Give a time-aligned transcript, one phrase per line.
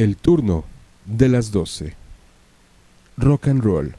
[0.00, 0.64] El turno
[1.04, 1.94] de las 12.
[3.18, 3.94] Rock and roll.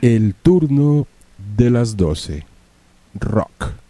[0.00, 1.06] El turno
[1.54, 2.46] de las 12.
[3.12, 3.83] Rock.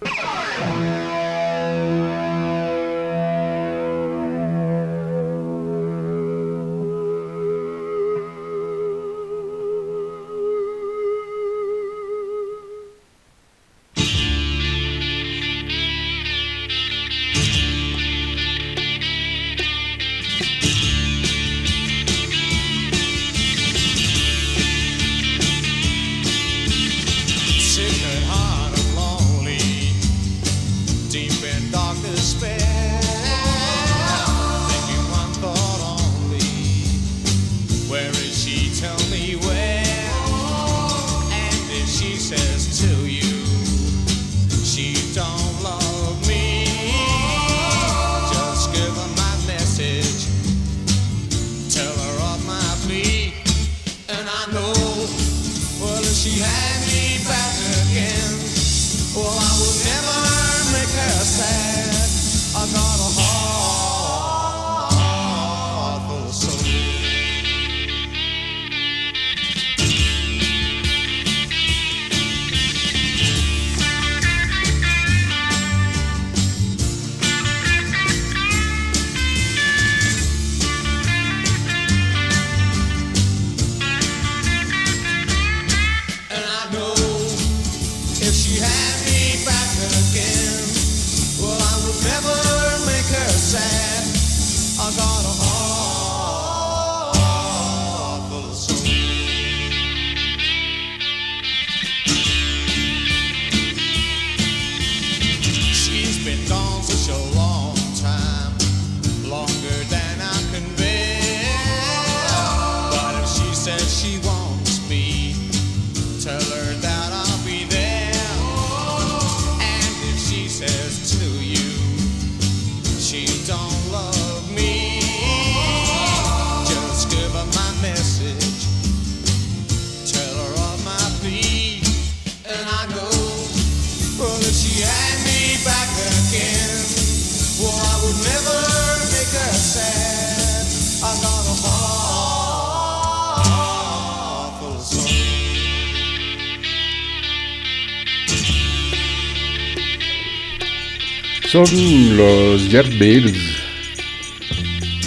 [151.55, 153.63] Son los Yardbirds.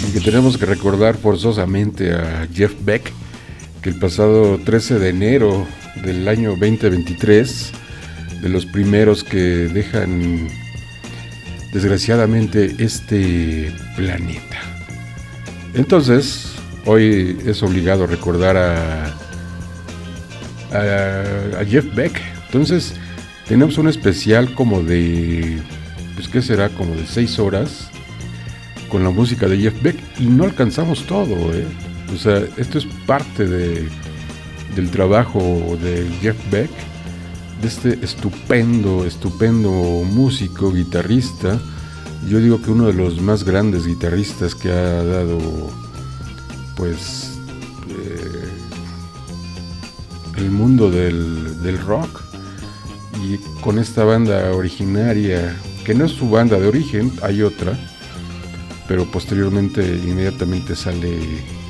[0.02, 3.12] Aunque tenemos que recordar forzosamente a Jeff Beck,
[3.82, 5.66] que el pasado 13 de enero
[6.02, 7.72] del año 2023,
[8.40, 10.48] de los primeros que dejan
[11.74, 14.58] desgraciadamente este planeta.
[15.74, 16.54] Entonces,
[16.86, 19.04] hoy es obligado recordar a,
[20.72, 22.18] a Jeff Beck.
[22.46, 22.94] Entonces,
[23.46, 25.58] tenemos un especial como de
[26.28, 27.90] que será como de 6 horas
[28.88, 31.66] con la música de Jeff Beck y no alcanzamos todo, ¿eh?
[32.12, 33.88] O sea, esto es parte de,
[34.74, 36.70] del trabajo de Jeff Beck,
[37.60, 41.58] de este estupendo, estupendo músico, guitarrista.
[42.26, 45.38] Yo digo que uno de los más grandes guitarristas que ha dado,
[46.76, 47.38] pues,
[47.90, 48.48] eh,
[50.38, 52.22] el mundo del, del rock.
[53.22, 55.56] Y con esta banda originaria
[55.88, 57.72] que no es su banda de origen, hay otra,
[58.86, 61.18] pero posteriormente inmediatamente sale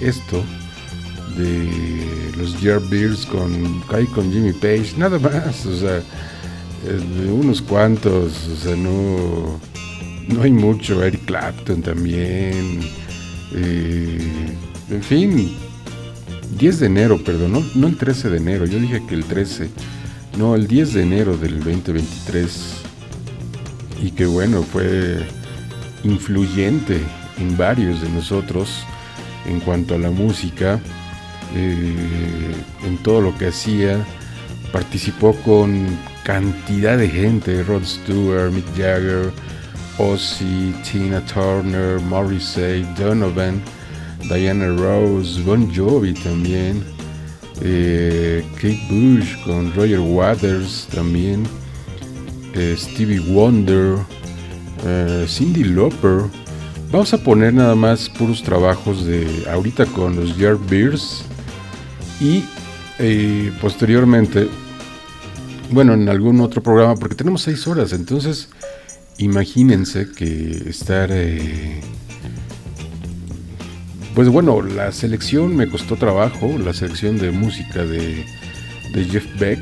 [0.01, 0.43] esto
[1.37, 3.81] de los Yardbirds con
[4.13, 6.03] con Jimmy Page, nada más, o sea,
[7.31, 9.61] unos cuantos, o sea, no,
[10.27, 12.81] no hay mucho, Eric Clapton también,
[13.55, 14.19] eh,
[14.91, 15.57] en fin,
[16.59, 19.71] 10 de enero, perdón, no el 13 de enero, yo dije que el 13,
[20.37, 22.88] no, el 10 de enero del 2023
[24.03, 25.27] y que bueno, fue
[26.05, 27.01] influyente
[27.39, 28.85] en varios de nosotros
[29.47, 30.81] en cuanto a la música,
[31.55, 32.55] eh,
[32.85, 34.05] en todo lo que hacía,
[34.73, 35.87] participó con
[36.23, 39.33] cantidad de gente, Rod Stewart, Mick Jagger,
[39.99, 43.63] Ozzy, Tina Turner, Morrissey, Donovan,
[44.29, 46.85] Diana Rose, Bon Jovi también,
[47.63, 51.45] eh, Kate Bush con Roger Waters también,
[52.77, 53.97] Stevie Wonder,
[54.85, 56.25] eh, Cindy Lauper,
[56.91, 60.35] Vamos a poner nada más puros trabajos de ahorita con los
[60.71, 61.23] Beers.
[62.19, 62.45] Y
[62.99, 64.49] eh, posteriormente,
[65.71, 68.49] bueno, en algún otro programa, porque tenemos seis horas, entonces
[69.19, 71.11] imagínense que estar...
[71.13, 71.83] Eh,
[74.15, 78.25] pues bueno, la selección me costó trabajo, la selección de música de,
[78.95, 79.61] de Jeff Beck,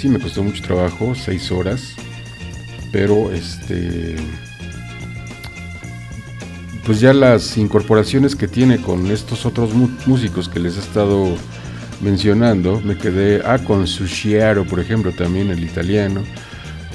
[0.00, 1.96] sí me costó mucho trabajo, seis horas,
[2.92, 4.16] pero este
[6.86, 9.70] pues ya las incorporaciones que tiene con estos otros
[10.06, 11.36] músicos que les he estado
[12.00, 16.22] mencionando, me quedé, ah, con Sushiaro, por ejemplo, también el italiano,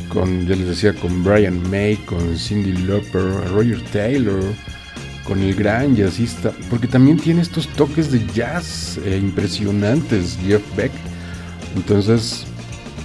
[0.08, 4.42] con, ya les decía, con Brian May, con Cindy Lauper, Roger Taylor,
[5.26, 10.92] con el gran jazzista, porque también tiene estos toques de jazz eh, impresionantes, Jeff Beck.
[11.76, 12.46] Entonces,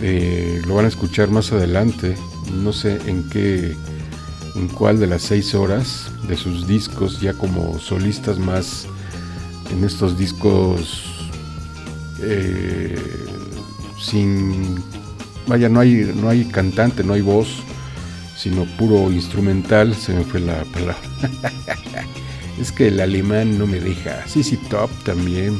[0.02, 2.14] eh, lo van a escuchar más adelante,
[2.52, 3.76] no sé en qué
[4.54, 8.86] en cuál de las seis horas de sus discos, ya como solistas más
[9.70, 11.04] en estos discos
[12.20, 12.98] eh,
[14.00, 14.82] sin
[15.46, 17.48] vaya no hay no hay cantante no hay voz
[18.36, 20.96] sino puro instrumental se me fue la palabra.
[22.60, 24.26] Es que el alemán no me deja.
[24.26, 25.58] Sí sí top también.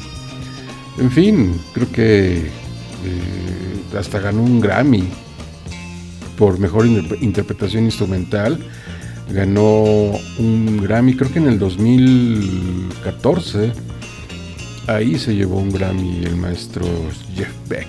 [0.98, 5.06] En fin creo que eh, hasta ganó un Grammy
[6.36, 8.58] por mejor interpretación instrumental
[9.30, 13.72] ganó un Grammy, creo que en el 2014.
[14.86, 16.86] Ahí se llevó un Grammy el maestro
[17.34, 17.88] Jeff Beck.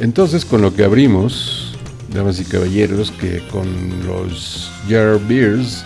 [0.00, 1.78] Entonces, con lo que abrimos,
[2.12, 3.68] damas y caballeros, que con
[4.04, 5.84] los Jar Beers,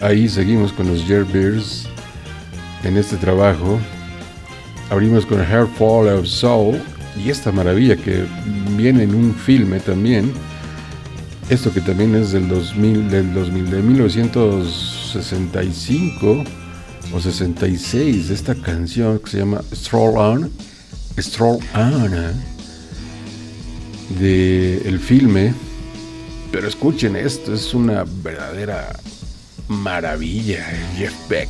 [0.00, 1.88] ahí seguimos con los Jar Beers
[2.84, 3.80] en este trabajo.
[4.88, 6.80] Abrimos con Hair Fall of Soul
[7.16, 8.24] y esta maravilla que
[8.76, 10.32] viene en un filme también
[11.50, 16.44] esto que también es del 2000, del 2000, de 1965
[17.12, 20.48] o 66, esta canción que se llama Stroll On,
[21.18, 22.30] Stroll On, ¿eh?
[24.20, 25.52] de el filme.
[26.52, 28.96] Pero escuchen esto, es una verdadera
[29.66, 30.64] maravilla,
[30.96, 31.48] Jeff Beck.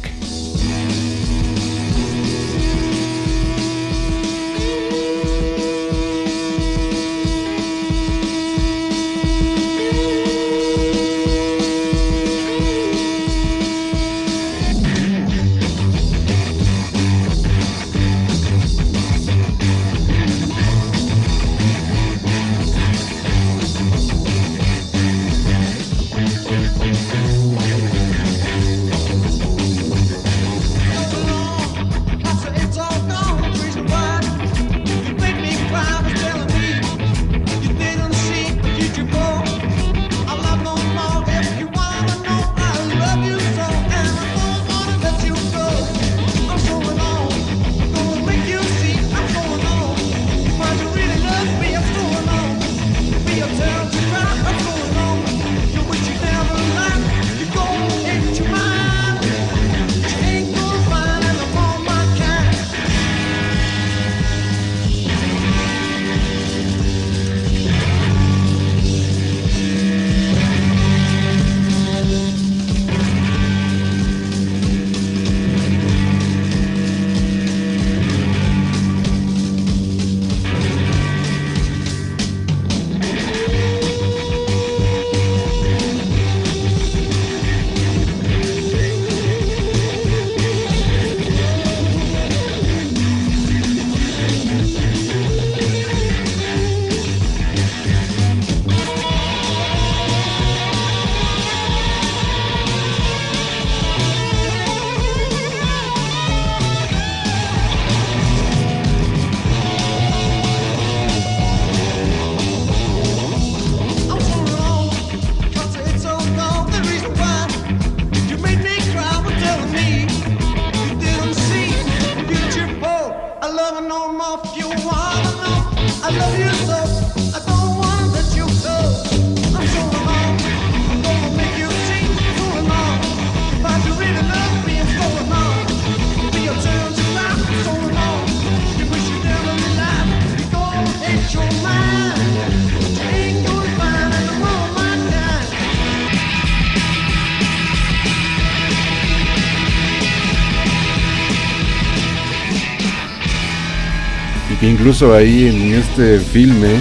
[154.91, 156.81] Incluso ahí en este filme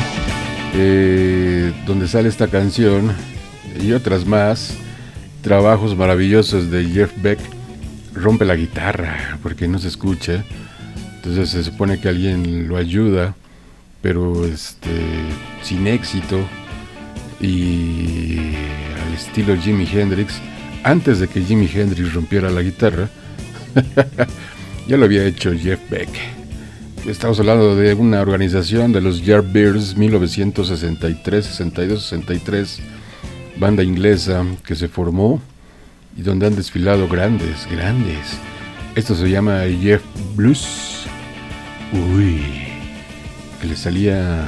[0.73, 3.11] eh, donde sale esta canción
[3.79, 4.73] y otras más,
[5.43, 7.37] trabajos maravillosos de Jeff Beck,
[8.15, 10.43] rompe la guitarra porque no se escucha.
[11.17, 13.35] Entonces se supone que alguien lo ayuda,
[14.01, 14.89] pero este,
[15.61, 16.39] sin éxito
[17.39, 18.55] y
[19.05, 20.41] al estilo Jimi Hendrix,
[20.81, 23.07] antes de que Jimi Hendrix rompiera la guitarra,
[24.87, 26.09] ya lo había hecho Jeff Beck.
[27.05, 32.79] Estamos hablando de una organización de los Yardbirds 1963, 62, 63,
[33.57, 35.41] banda inglesa que se formó
[36.15, 38.37] y donde han desfilado grandes, grandes.
[38.95, 40.03] Esto se llama Jeff
[40.35, 41.05] Blues.
[41.93, 42.41] Uy,
[43.61, 44.45] que le salía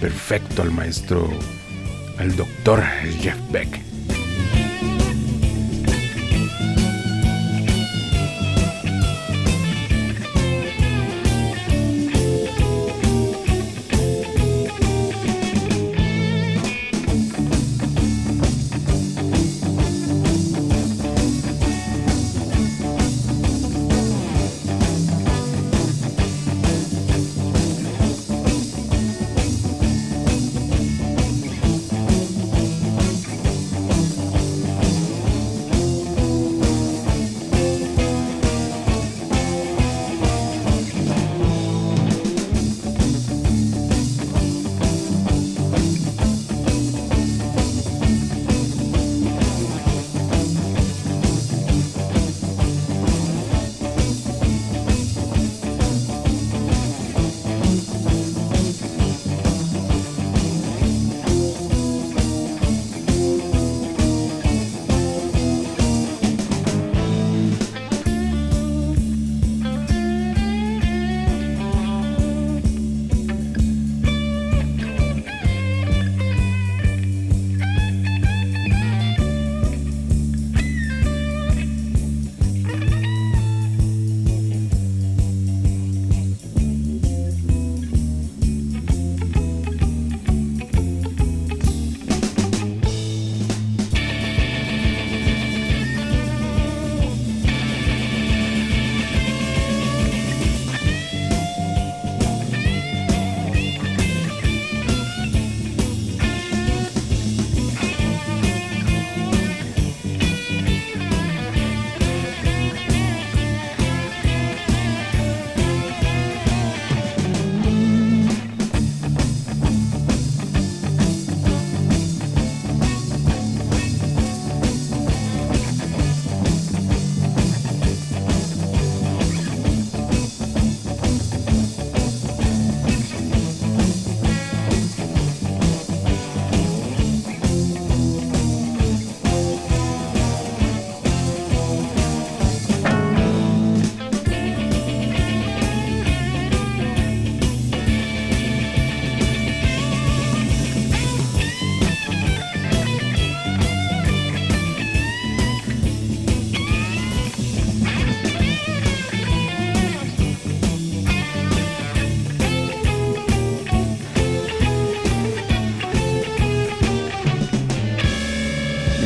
[0.00, 1.30] perfecto al maestro,
[2.18, 2.82] al doctor
[3.20, 3.91] Jeff Beck.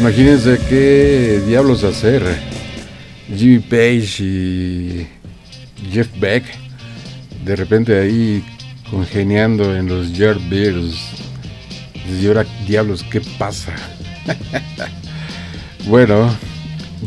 [0.07, 2.23] Imagínense qué diablos hacer.
[3.37, 5.07] Jimmy Page y
[5.91, 6.45] Jeff Beck,
[7.45, 8.45] de repente ahí
[8.89, 10.97] congeniando en los Yardbirds.
[12.09, 13.75] Y ahora, diablos, ¿qué pasa?
[15.89, 16.33] bueno,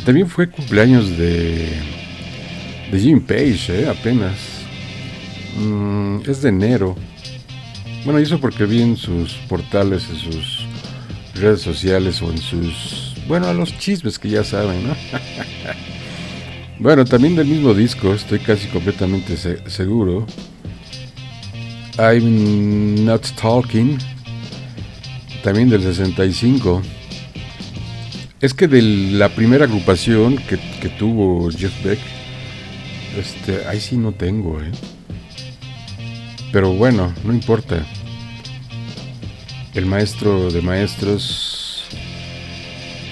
[0.03, 1.69] también fue cumpleaños de,
[2.91, 3.87] de Jimmy Page, ¿eh?
[3.87, 4.35] apenas.
[5.57, 6.97] Mm, es de enero.
[8.03, 10.58] Bueno, eso porque vi en sus portales, en sus
[11.39, 14.95] redes sociales o en sus, bueno, a los chismes que ya saben, ¿no?
[16.79, 19.37] bueno, también del mismo disco, estoy casi completamente
[19.69, 20.25] seguro.
[21.97, 23.97] I'm Not Talking,
[25.43, 26.81] también del 65.
[28.41, 31.99] Es que de la primera agrupación que, que tuvo Jeff Beck,
[33.17, 34.71] este, ahí sí no tengo, ¿eh?
[36.51, 37.85] Pero bueno, no importa
[39.79, 41.87] el maestro de maestros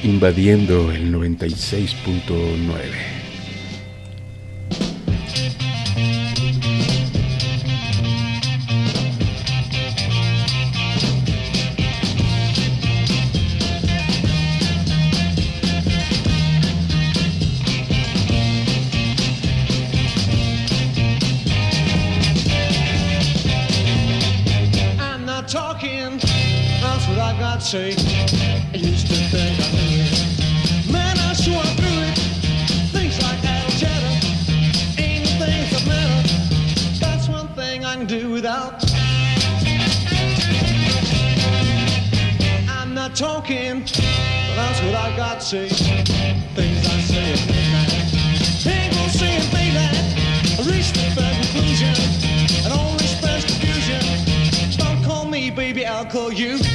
[0.04, 3.17] invadiendo el 96.9.
[56.18, 56.67] call you.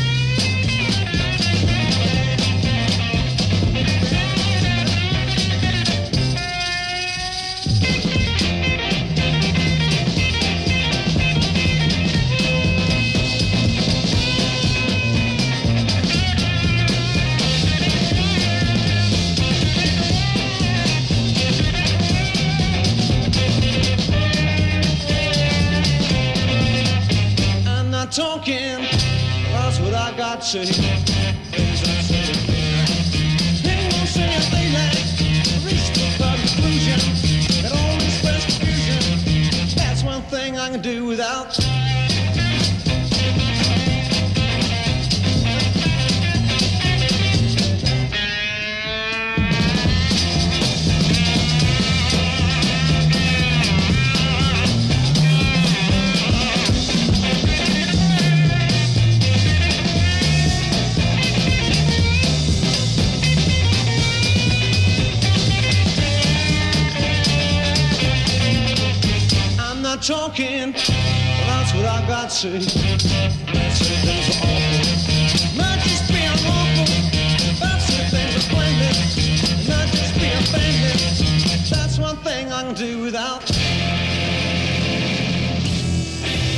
[30.54, 31.11] I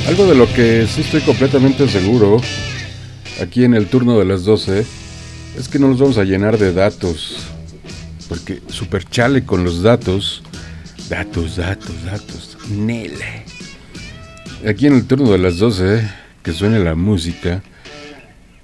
[0.07, 2.41] Algo de lo que sí estoy completamente seguro
[3.39, 4.83] aquí en el turno de las 12
[5.55, 7.37] es que no nos vamos a llenar de datos.
[8.27, 10.41] Porque super chale con los datos.
[11.09, 12.57] Datos, datos, datos.
[12.71, 13.34] Nele.
[14.67, 16.09] Aquí en el turno de las 12,
[16.41, 17.61] que suene la música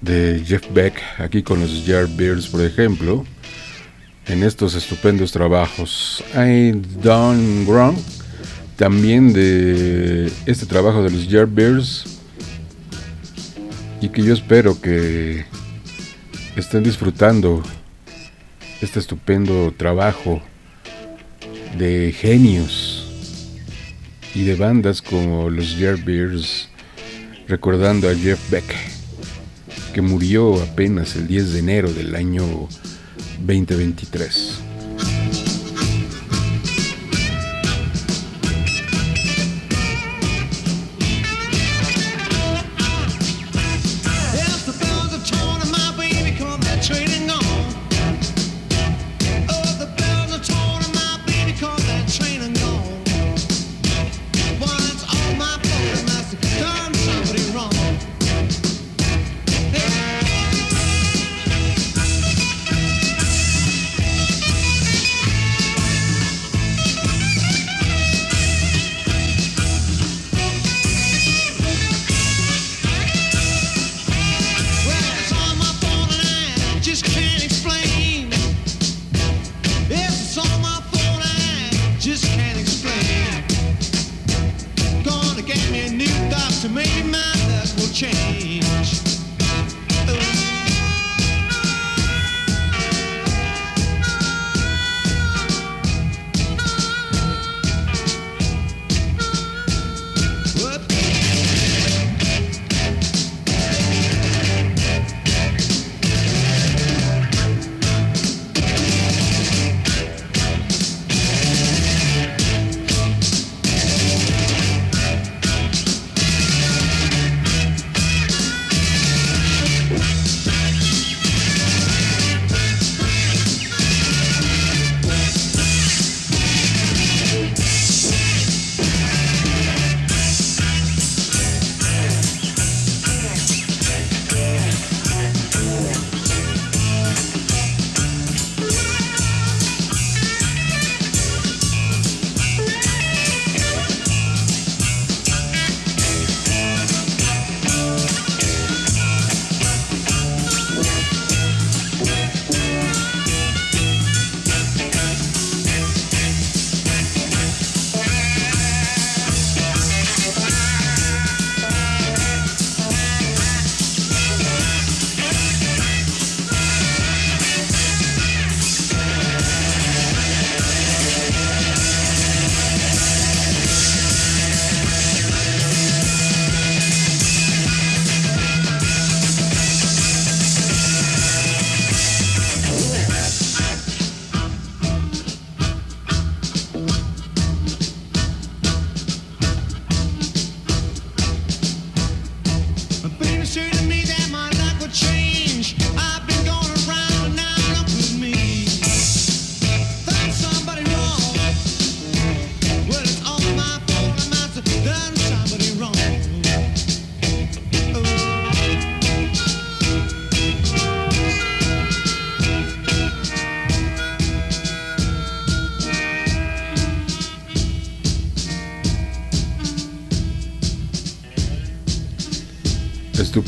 [0.00, 3.24] de Jeff Beck, aquí con los Yardbirds, por ejemplo,
[4.26, 6.24] en estos estupendos trabajos.
[6.34, 7.96] I Done Wrong,
[8.74, 12.18] también de este trabajo de los Yardbirds,
[14.00, 15.44] y que yo espero que
[16.56, 17.62] estén disfrutando
[18.80, 20.42] este estupendo trabajo
[21.78, 22.81] de genios
[24.34, 26.68] y de bandas como los Bears
[27.48, 28.64] recordando a Jeff Beck,
[29.92, 32.44] que murió apenas el 10 de enero del año
[33.40, 34.61] 2023.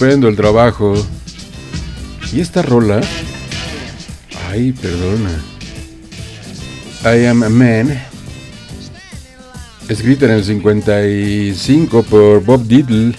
[0.05, 0.95] El trabajo.
[2.31, 3.01] Y esta rola.
[4.51, 5.31] Ay, perdona.
[7.05, 7.99] I am a man.
[9.89, 13.15] Escrita en el 55 por Bob Diddle.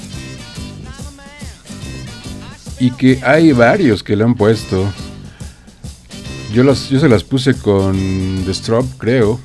[2.80, 4.88] Y que hay varios que le han puesto.
[6.54, 9.40] Yo, las, yo se las puse con The Strop, creo.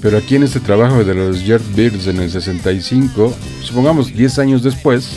[0.00, 5.10] Pero aquí en este trabajo de los Yardbirds en el 65, supongamos 10 años después,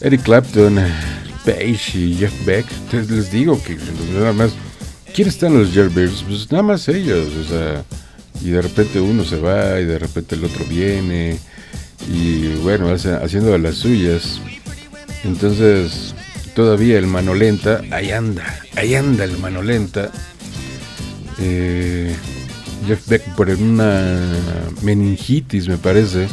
[0.00, 0.78] Eric Clapton,
[1.44, 3.76] Page y Jeff Beck, les digo que
[4.14, 4.52] nada más,
[5.14, 6.22] ¿quién están los Yardbirds?
[6.26, 7.84] Pues nada más ellos, o sea,
[8.40, 11.38] y de repente uno se va y de repente el otro viene,
[12.08, 14.40] y bueno, haciendo las suyas.
[15.22, 16.14] Entonces,
[16.54, 20.10] todavía el mano lenta, ahí anda, ahí anda el mano lenta.
[21.38, 22.14] Eh,
[22.86, 24.18] Jeff Beck por una
[24.82, 26.26] meningitis, me parece.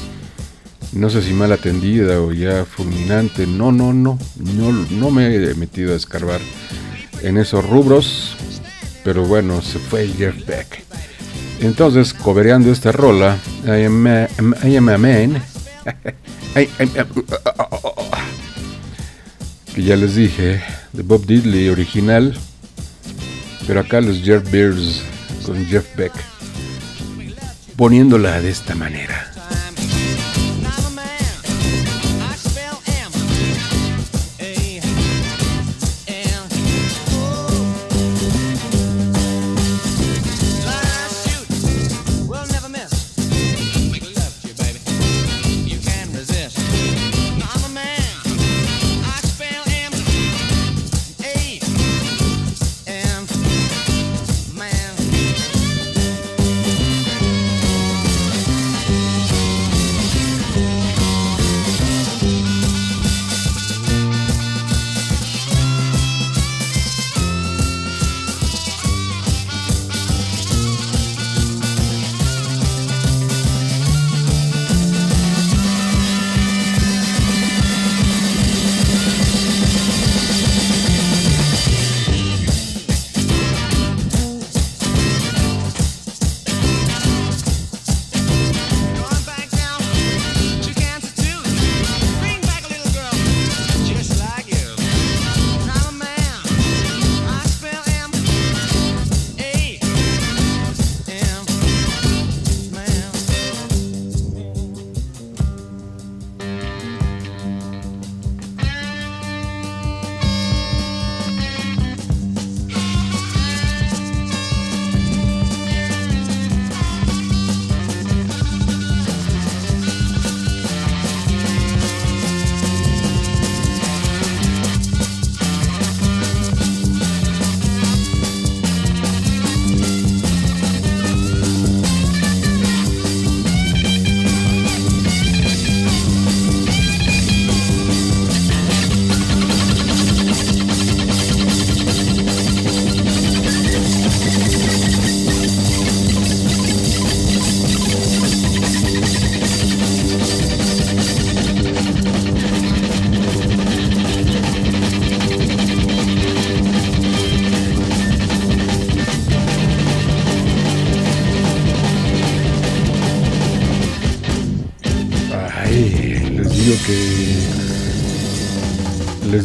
[0.94, 3.46] No sé si mal atendida o ya fulminante.
[3.46, 4.18] No, no, no.
[4.36, 6.40] No, no me he metido a escarbar
[7.22, 8.36] en esos rubros.
[9.04, 10.84] Pero bueno, se fue Jeff Beck.
[11.62, 14.28] Entonces, cobereando esta rola, I am a,
[14.64, 15.42] I am a man.
[19.74, 20.62] que ya les dije,
[20.94, 22.38] de Bob Diddley original.
[23.66, 25.04] Pero acá los Jeff Bears
[25.46, 26.14] con Jeff Beck
[27.78, 29.37] poniéndola de esta manera.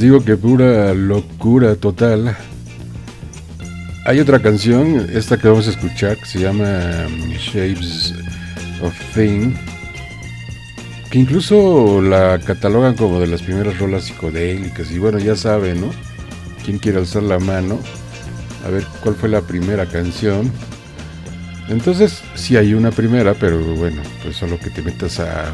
[0.03, 2.37] Digo que pura locura total.
[4.05, 8.13] Hay otra canción, esta que vamos a escuchar, que se llama um, Shapes
[8.83, 9.55] of Thing,
[11.09, 14.91] que incluso la catalogan como de las primeras rolas psicodélicas.
[14.91, 15.91] Y bueno, ya saben, ¿no?
[16.65, 17.79] ¿Quién quiere alzar la mano?
[18.67, 20.51] A ver cuál fue la primera canción.
[21.69, 25.53] Entonces, sí hay una primera, pero bueno, pues solo que te metas a,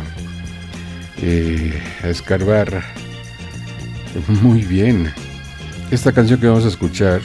[1.21, 2.98] eh, a escarbar
[4.43, 5.13] muy bien.
[5.91, 7.21] Esta canción que vamos a escuchar,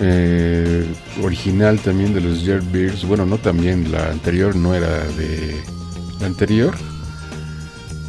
[0.00, 0.86] eh,
[1.22, 5.60] original también de los Bears bueno, no también, la anterior no era de...
[6.20, 6.74] ¿La anterior?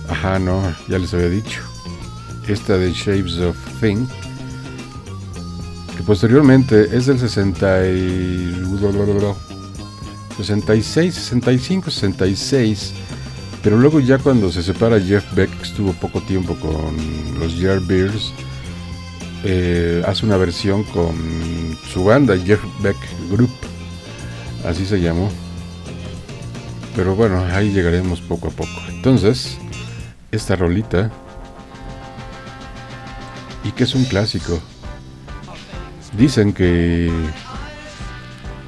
[0.08, 1.62] Ajá, no, ya les había dicho.
[2.48, 4.06] Esta de Shapes of Thing,
[5.98, 8.62] que posteriormente es del 60 y...
[10.38, 12.94] 66, 65, 66
[13.66, 16.96] pero luego ya cuando se separa Jeff Beck, estuvo poco tiempo con
[17.40, 18.32] los Yardbirds,
[19.44, 21.16] eh, hace una versión con
[21.92, 22.96] su banda, Jeff Beck
[23.32, 23.50] Group,
[24.68, 25.32] así se llamó.
[26.96, 28.70] Pero bueno, ahí llegaremos poco a poco.
[28.88, 29.58] Entonces,
[30.32, 31.12] esta rolita
[33.64, 34.60] y que es un clásico.
[36.16, 37.10] Dicen que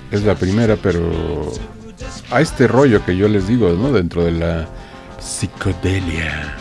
[0.10, 1.54] es la primera, pero
[2.32, 3.92] a este rollo que yo les digo, ¿no?
[3.92, 4.68] Dentro de la
[5.20, 6.56] psicodelia.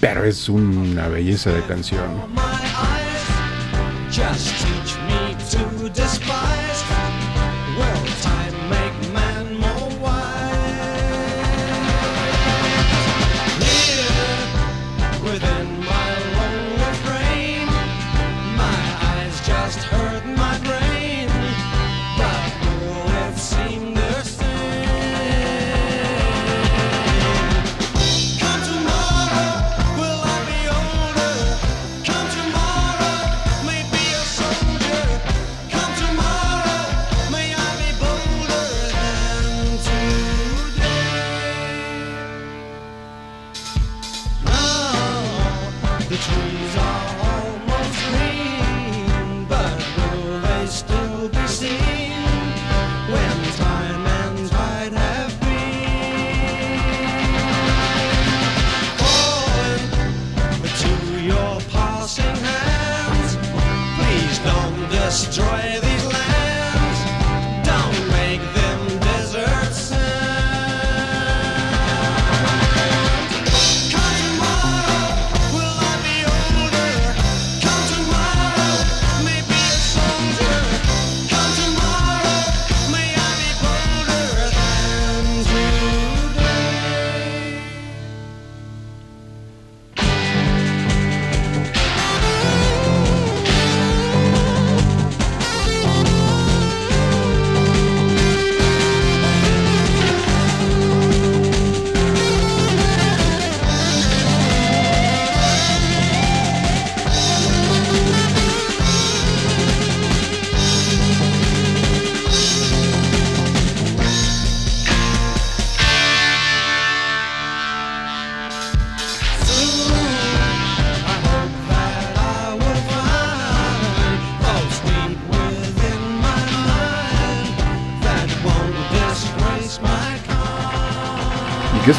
[0.00, 2.10] Pero es una belleza de canción.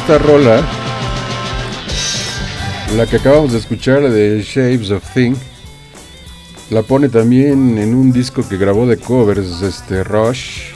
[0.06, 0.64] Esta rola,
[2.96, 5.34] la que acabamos de escuchar de Shapes of Thing,
[6.70, 10.70] la pone también en un disco que grabó de covers, este Rush,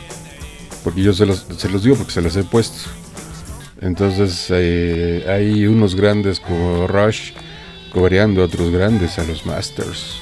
[0.82, 1.46] porque yo se los,
[1.80, 2.90] digo porque se los he puesto.
[3.80, 7.30] Entonces eh, hay unos grandes como Rush
[7.92, 10.16] cobreando a otros grandes, a los Masters.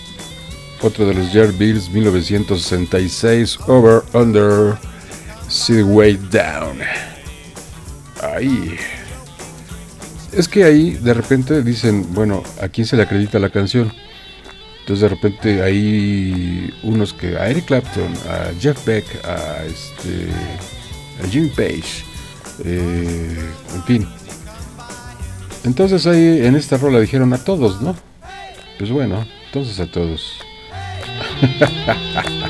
[0.83, 4.77] Otro de los Jar Bills 1966, Over, Under,
[5.49, 6.81] See Way Down.
[8.21, 8.77] Ahí.
[10.38, 13.92] Es que ahí de repente dicen, bueno, ¿a quién se le acredita la canción?
[14.79, 20.29] Entonces de repente hay unos que a Eric Clapton, a Jeff Beck, a este
[21.24, 22.05] a Jim Page,
[22.64, 23.37] eh,
[23.74, 24.09] en fin.
[25.64, 27.96] Entonces ahí en esta rola dijeron a todos, ¿no?
[28.79, 30.40] Pues bueno, entonces a todos.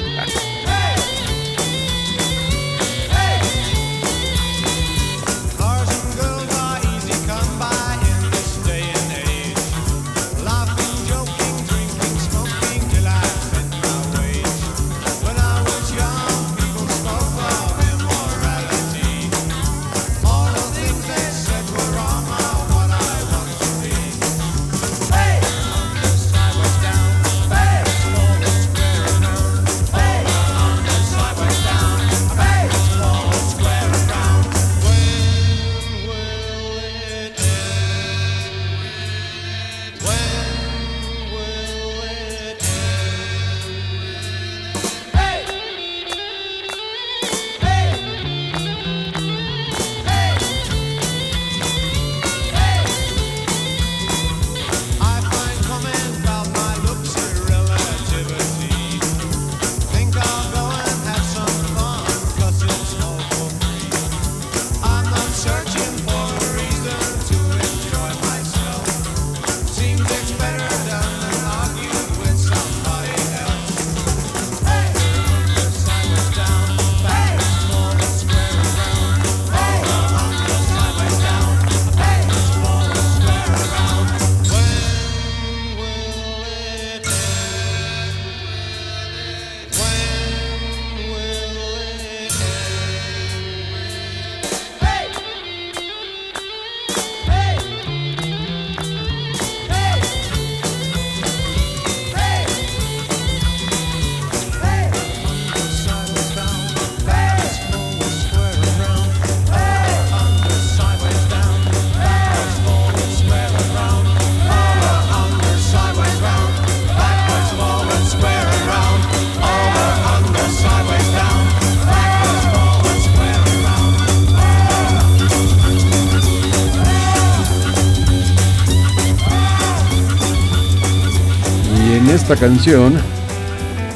[132.30, 132.92] esta canción.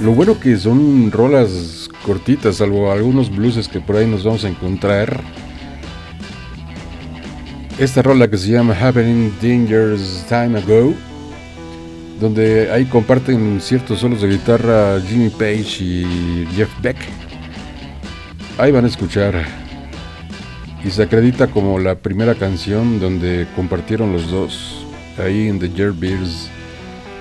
[0.03, 4.49] Lo bueno que son rolas cortitas, salvo algunos blueses que por ahí nos vamos a
[4.49, 5.21] encontrar.
[7.79, 10.95] Esta rola que se llama Happening Dangers Time Ago,
[12.21, 16.97] donde ahí comparten ciertos solos de guitarra Jimmy Page y Jeff Beck.
[18.57, 19.45] Ahí van a escuchar.
[20.83, 24.87] Y se acredita como la primera canción donde compartieron los dos,
[25.19, 26.52] ahí en The Beers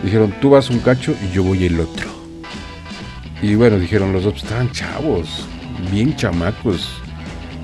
[0.04, 2.10] Dijeron, tú vas un cacho y yo voy el otro.
[3.42, 5.48] Y bueno, dijeron los dos, pues, estaban chavos,
[5.92, 7.02] bien chamacos,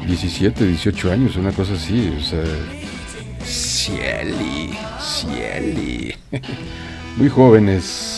[0.08, 2.44] 17, 18 años, una cosa así, o sea,
[3.44, 6.16] cieli, cieli,
[7.18, 8.17] muy jóvenes.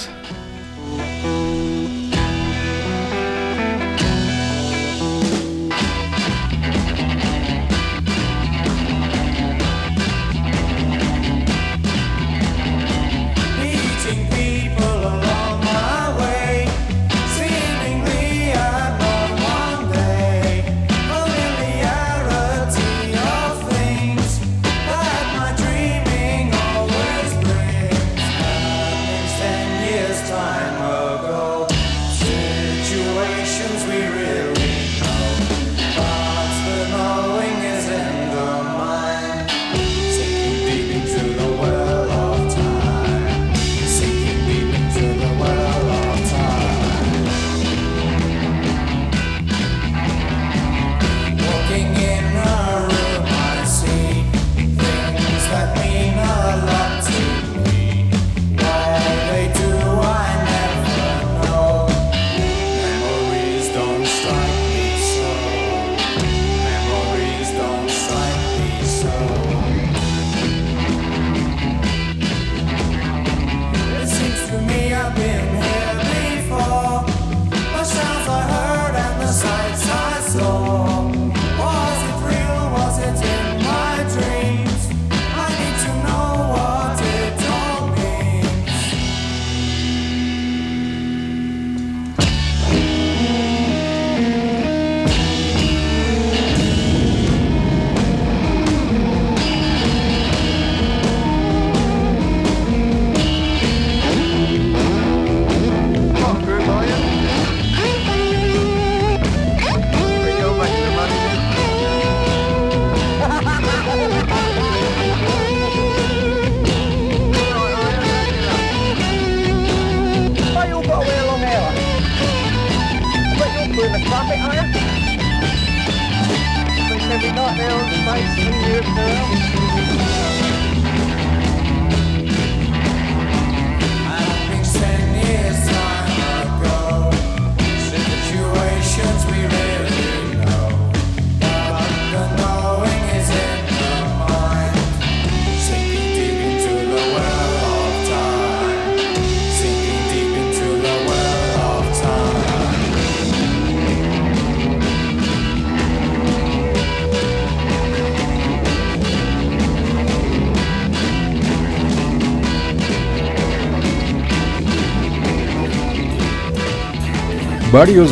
[167.80, 168.12] Varios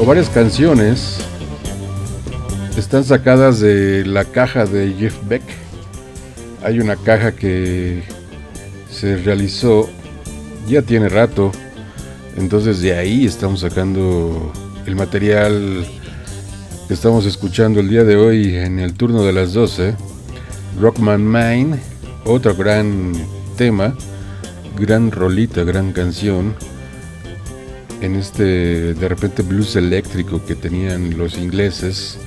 [0.00, 1.18] o varias canciones
[2.78, 5.42] están sacadas de la caja de Jeff Beck.
[6.64, 8.04] Hay una caja que
[8.90, 9.86] se realizó
[10.66, 11.52] ya tiene rato,
[12.38, 14.50] entonces de ahí estamos sacando
[14.86, 15.86] el material
[16.88, 19.94] que estamos escuchando el día de hoy en el turno de las 12.
[20.80, 21.80] Rockman Mine,
[22.24, 23.12] otro gran
[23.58, 23.94] tema,
[24.78, 26.54] gran rolita, gran canción
[28.00, 32.18] en este de repente blues eléctrico que tenían los ingleses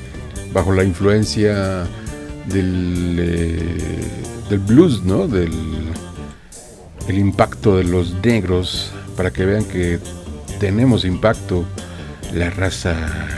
[0.53, 1.85] bajo la influencia
[2.47, 3.77] del, eh,
[4.49, 5.27] del blues, ¿no?
[5.27, 5.53] Del
[7.07, 9.99] el impacto de los negros para que vean que
[10.59, 11.65] tenemos impacto
[12.33, 12.95] la raza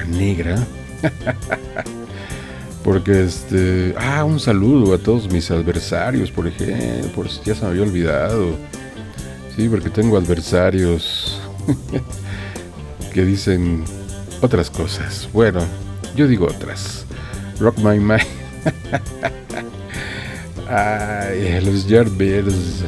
[0.08, 0.56] negra.
[2.84, 7.64] porque este, ah, un saludo a todos mis adversarios, por ejemplo, por si ya se
[7.64, 8.56] me había olvidado.
[9.56, 11.41] Sí, porque tengo adversarios
[13.14, 13.84] que dicen
[14.42, 15.30] otras cosas.
[15.34, 15.62] Bueno,
[16.16, 17.06] yo digo otras.
[17.60, 18.22] Rock My Mind.
[21.66, 22.84] Los Yardbirds.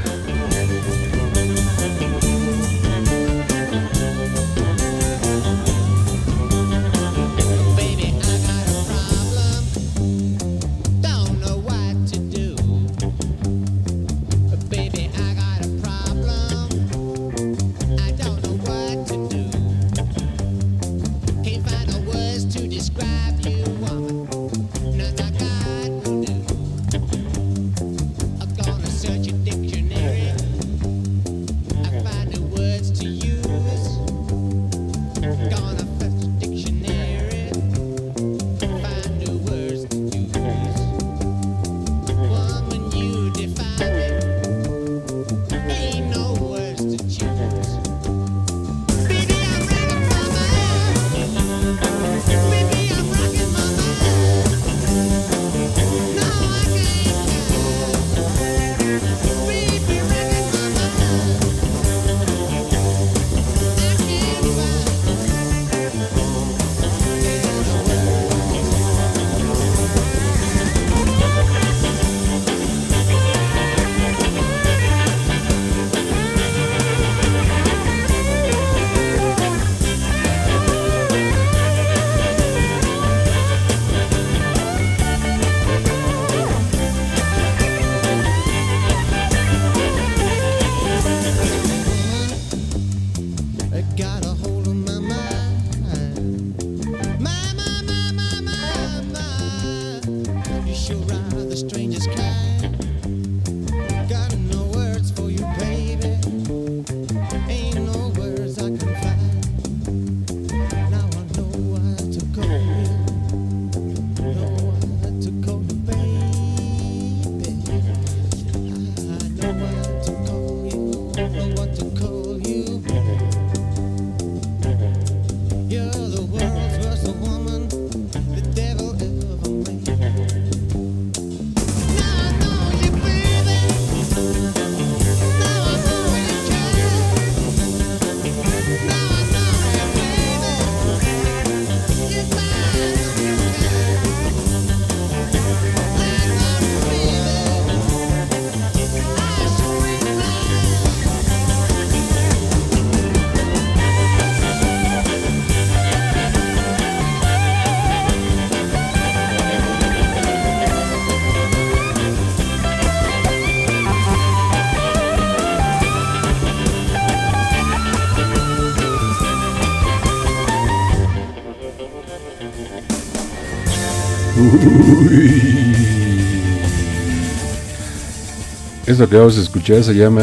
[179.10, 180.22] Que vamos a escuchar se llama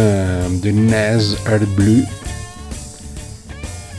[0.63, 2.07] The Nas Art Blue.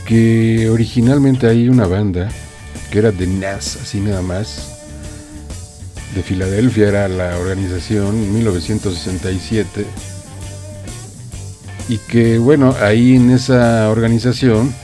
[0.06, 2.30] Que originalmente hay una banda
[2.90, 4.68] que era The Nas, así nada más.
[6.14, 9.84] De Filadelfia era la organización 1967.
[11.88, 14.74] Y que bueno, ahí en esa organización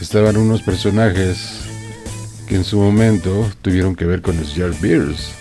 [0.00, 1.60] estaban unos personajes
[2.46, 5.39] que en su momento tuvieron que ver con los Yardbirds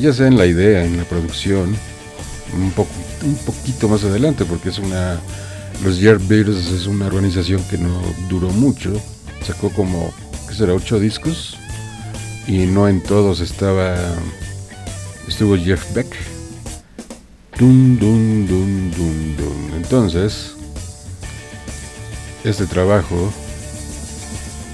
[0.00, 1.76] ya sea en la idea, en la producción,
[2.54, 2.90] un, poco,
[3.22, 5.20] un poquito más adelante, porque es una.
[5.84, 8.92] Los Yardbirds es una organización que no duró mucho,
[9.46, 10.12] sacó como,
[10.46, 11.56] ¿qué será?, ocho discos,
[12.46, 13.96] y no en todos estaba.
[15.28, 16.08] Estuvo Jeff Beck.
[17.58, 19.72] Dun, dun, dun, dun, dun.
[19.76, 20.52] Entonces,
[22.42, 23.32] este trabajo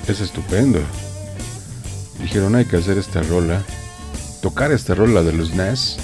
[0.09, 0.81] es estupendo.
[2.21, 3.63] Dijeron, hay que hacer esta rola
[4.47, 5.97] tocar esta rola de los Nas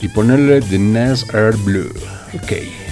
[0.00, 1.92] y ponerle The Nas Air Blue.
[2.32, 2.87] Ok.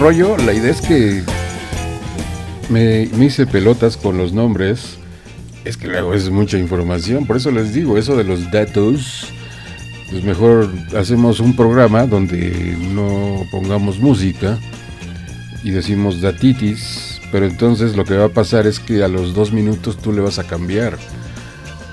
[0.00, 1.22] Rollo, la idea es que
[2.70, 4.96] me, hice pelotas con los nombres.
[5.66, 9.28] Es que luego es mucha información, por eso les digo, eso de los datos,
[10.10, 14.58] pues mejor hacemos un programa donde no pongamos música
[15.62, 19.52] y decimos datitis, pero entonces lo que va a pasar es que a los dos
[19.52, 20.96] minutos tú le vas a cambiar.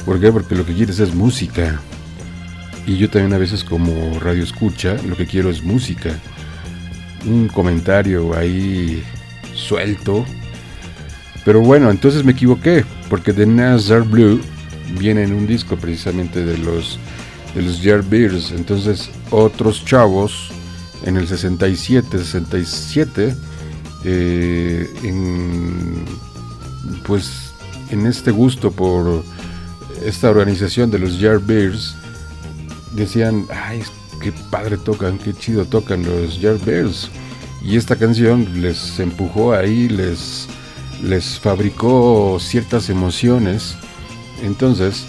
[0.06, 0.32] ¿Por qué?
[0.32, 1.82] Porque lo que quieres es música.
[2.86, 6.18] Y yo también a veces como radio escucha, lo que quiero es música
[7.28, 9.04] un comentario ahí
[9.54, 10.26] suelto.
[11.46, 14.42] Pero bueno, entonces me equivoqué, porque The Nazar Blue
[15.00, 17.00] viene en un disco precisamente de los
[17.56, 18.52] de los Beers.
[18.52, 20.52] Entonces, otros chavos
[21.06, 23.36] en el 67, 67,
[24.04, 26.06] eh, en,
[27.06, 27.52] pues
[27.90, 29.24] en este gusto por
[30.06, 31.96] esta organización de los Beers,
[32.94, 33.84] decían, ay,
[34.20, 37.10] qué padre tocan, qué chido tocan los Yardbirds.
[37.64, 40.48] Y esta canción les empujó ahí, les,
[41.04, 43.76] les fabricó ciertas emociones.
[44.44, 45.06] Entonces,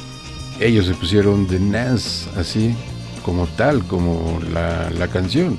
[0.61, 2.75] ellos se pusieron de Nas, así
[3.25, 5.59] como tal, como la, la canción.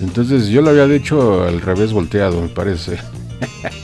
[0.00, 2.98] Entonces yo lo había dicho al revés volteado, me parece.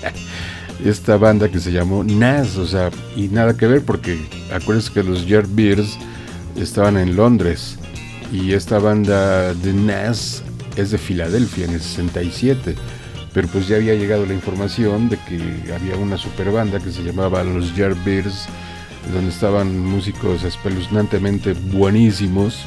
[0.84, 4.18] Esta banda que se llamó Nas, o sea, y nada que ver porque
[4.53, 5.97] acuérdense que los Beers
[6.57, 7.78] estaban en Londres
[8.33, 10.43] y esta banda de Nas
[10.77, 12.74] es de Filadelfia en el 67
[13.37, 17.03] pero pues ya había llegado la información de que había una super banda que se
[17.03, 18.49] llamaba los Beers
[19.12, 22.64] donde estaban músicos espeluznantemente buenísimos.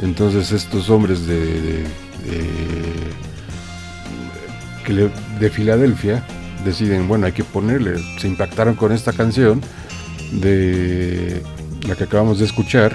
[0.00, 1.84] Entonces estos hombres de,
[4.86, 6.22] de, de Filadelfia
[6.66, 9.62] deciden, bueno, hay que ponerle, se impactaron con esta canción
[10.32, 11.42] de
[11.88, 12.94] la que acabamos de escuchar,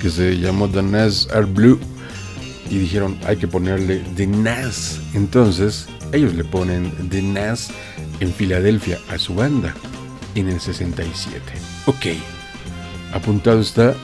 [0.00, 1.78] que se llamó The Nas Are Blue,
[2.70, 5.00] y dijeron, hay que ponerle The Nas.
[5.12, 7.70] Entonces, ellos le ponen The Nas
[8.20, 9.74] en Filadelfia a su banda
[10.34, 11.40] en el 67.
[11.86, 12.06] Ok,
[13.12, 13.94] apuntado está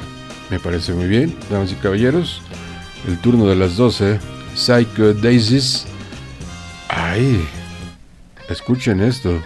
[0.51, 2.43] me parece muy bien, damas y caballeros.
[3.07, 4.18] El turno de las 12.
[4.55, 5.87] Psycho Daisies.
[6.89, 7.47] Ay,
[8.49, 9.41] escuchen esto.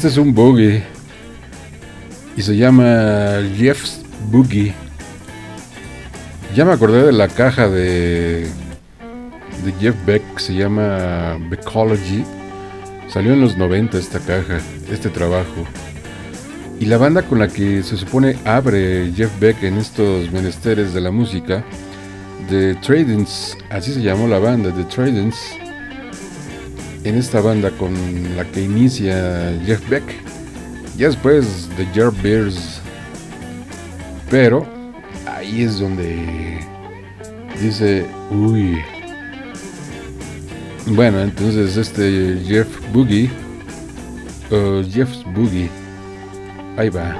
[0.00, 0.82] Este es un boogie
[2.34, 4.72] y se llama Jeff's Boogie.
[6.56, 8.46] Ya me acordé de la caja de,
[9.78, 12.24] Jeff Beck, se llama Beckology.
[13.08, 15.66] Salió en los 90 esta caja, este trabajo.
[16.78, 21.02] Y la banda con la que se supone abre Jeff Beck en estos menesteres de
[21.02, 21.62] la música,
[22.48, 25.36] The Tradings, así se llamó la banda, The Tradings,
[27.04, 27.94] en esta banda con
[28.36, 30.04] la que inicia Jeff Beck,
[30.96, 32.80] ya después de Jerry Bears,
[34.30, 34.66] pero
[35.26, 36.58] ahí es donde
[37.60, 38.78] dice, uy,
[40.86, 43.30] bueno, entonces este Jeff Boogie,
[44.50, 45.70] o Jeff's Boogie,
[46.76, 47.18] ahí va.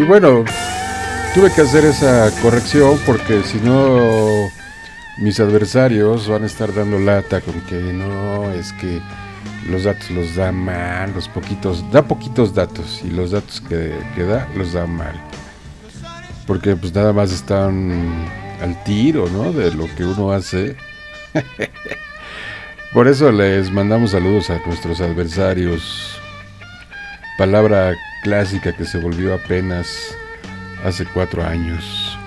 [0.00, 0.46] Y bueno,
[1.34, 4.48] tuve que hacer esa corrección porque si no
[5.18, 8.98] mis adversarios van a estar dando lata con que no, es que
[9.68, 14.24] los datos los da mal, los poquitos, da poquitos datos y los datos que, que
[14.24, 15.20] da los da mal.
[16.46, 18.26] Porque pues nada más están
[18.62, 19.52] al tiro, ¿no?
[19.52, 20.76] De lo que uno hace.
[22.94, 26.19] Por eso les mandamos saludos a nuestros adversarios.
[27.40, 30.14] Palabra clásica que se volvió apenas
[30.84, 32.18] hace cuatro años.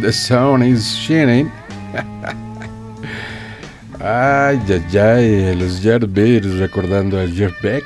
[0.00, 1.52] The sun is shining.
[4.00, 7.84] ay, ay, ay, los Yardbirds recordando a Jeff Beck.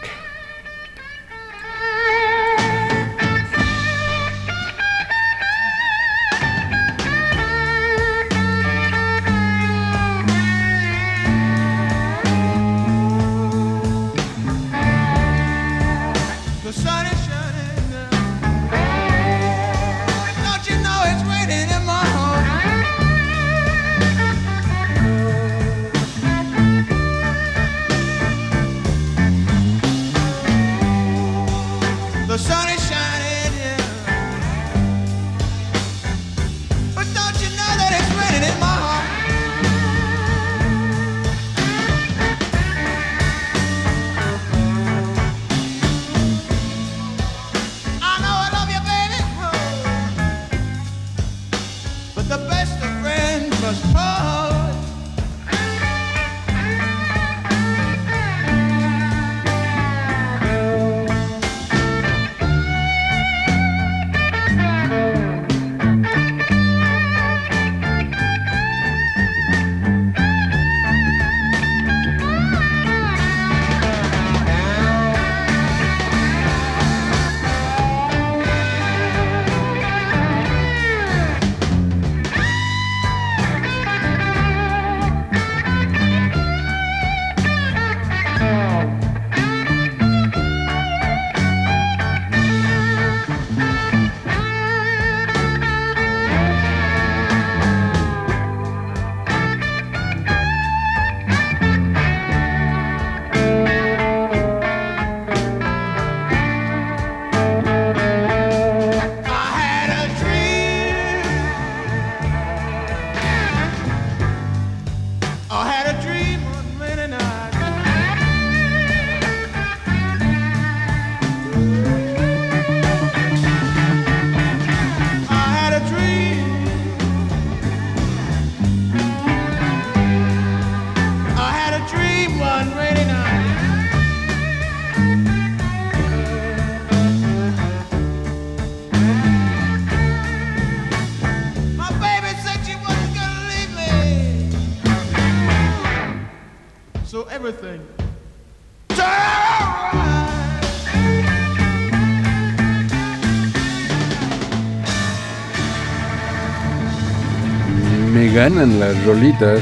[158.49, 159.61] Ganan las rolitas.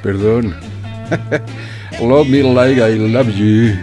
[0.00, 0.54] Perdón.
[2.00, 3.74] love me like I love you.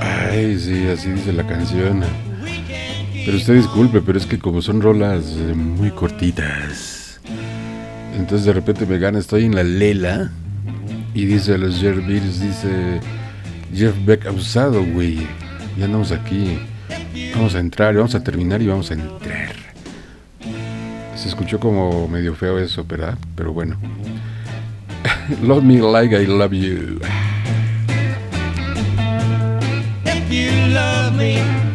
[0.00, 2.02] Ay, sí, así dice la canción.
[3.24, 7.20] Pero usted disculpe, pero es que como son rolas eh, muy cortitas.
[8.16, 10.32] Entonces de repente me gana, estoy en la lela.
[11.14, 13.00] Y dice a los Jeff Beers, dice
[13.72, 15.18] Jeff Beck abusado, güey.
[15.78, 16.58] Ya andamos aquí.
[17.36, 19.67] Vamos a entrar, vamos a terminar y vamos a entrar.
[21.18, 23.18] Se escuchó como medio feo eso, ¿verdad?
[23.34, 23.76] Pero bueno.
[25.42, 27.00] love me like I love you.
[30.04, 31.67] If you love me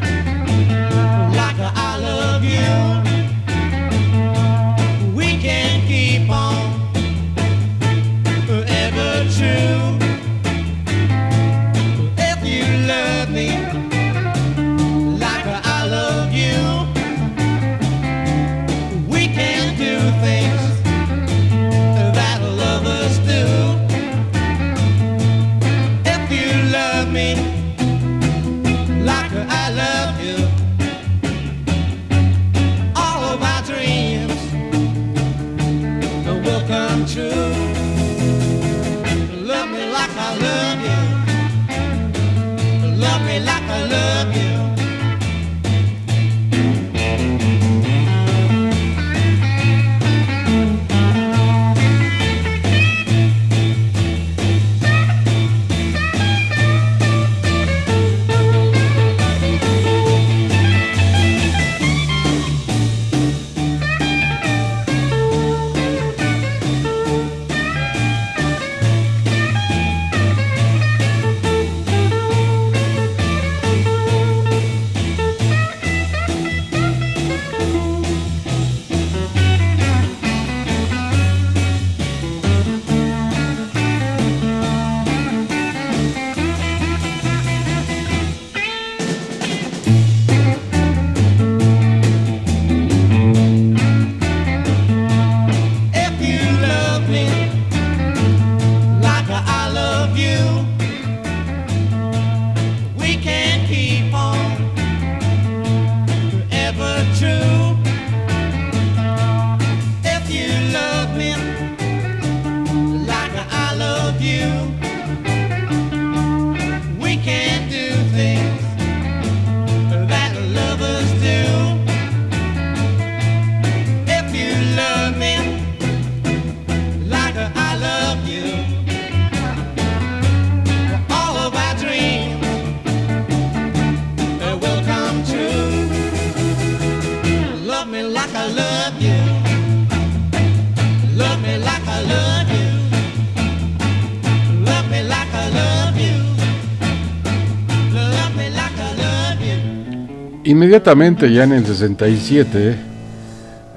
[150.64, 152.78] Inmediatamente, ya en el 67,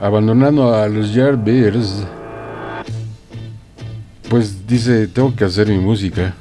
[0.00, 2.06] abandonando a los Yardbirds,
[4.30, 6.36] pues dice, tengo que hacer mi música.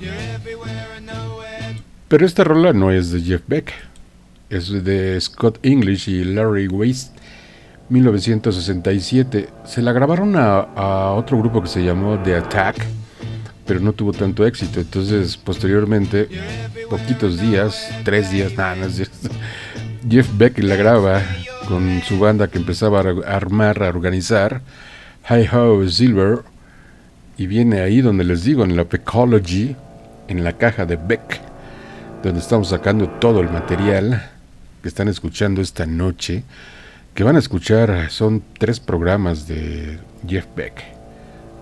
[2.08, 3.74] Pero esta rola no es de Jeff Beck,
[4.52, 7.20] es de Scott English y Larry Waste,
[7.90, 9.50] 1967.
[9.66, 12.86] Se la grabaron a, otro grupo que se llamó The Attack,
[13.66, 14.80] pero no tuvo tanto éxito.
[14.80, 16.30] Entonces, posteriormente,
[16.88, 19.10] poquitos días, tres días, nada, no es
[20.08, 21.22] Jeff Beck la graba
[21.68, 24.62] con su banda que empezaba a armar, a organizar,
[25.28, 26.44] Hi Ho Silver,
[27.38, 29.76] y viene ahí donde les digo, en la Pecology,
[30.28, 31.42] en la caja de Beck,
[32.22, 34.30] donde estamos sacando todo el material
[34.84, 36.44] que están escuchando esta noche,
[37.16, 39.98] que van a escuchar, son tres programas de
[40.28, 40.84] Jeff Beck.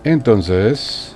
[0.04, 1.16] Entonces...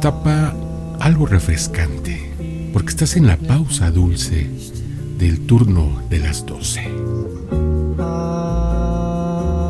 [0.00, 0.54] destapa
[0.98, 2.32] algo refrescante,
[2.72, 4.48] porque estás en la pausa dulce
[5.18, 6.80] del turno de las 12.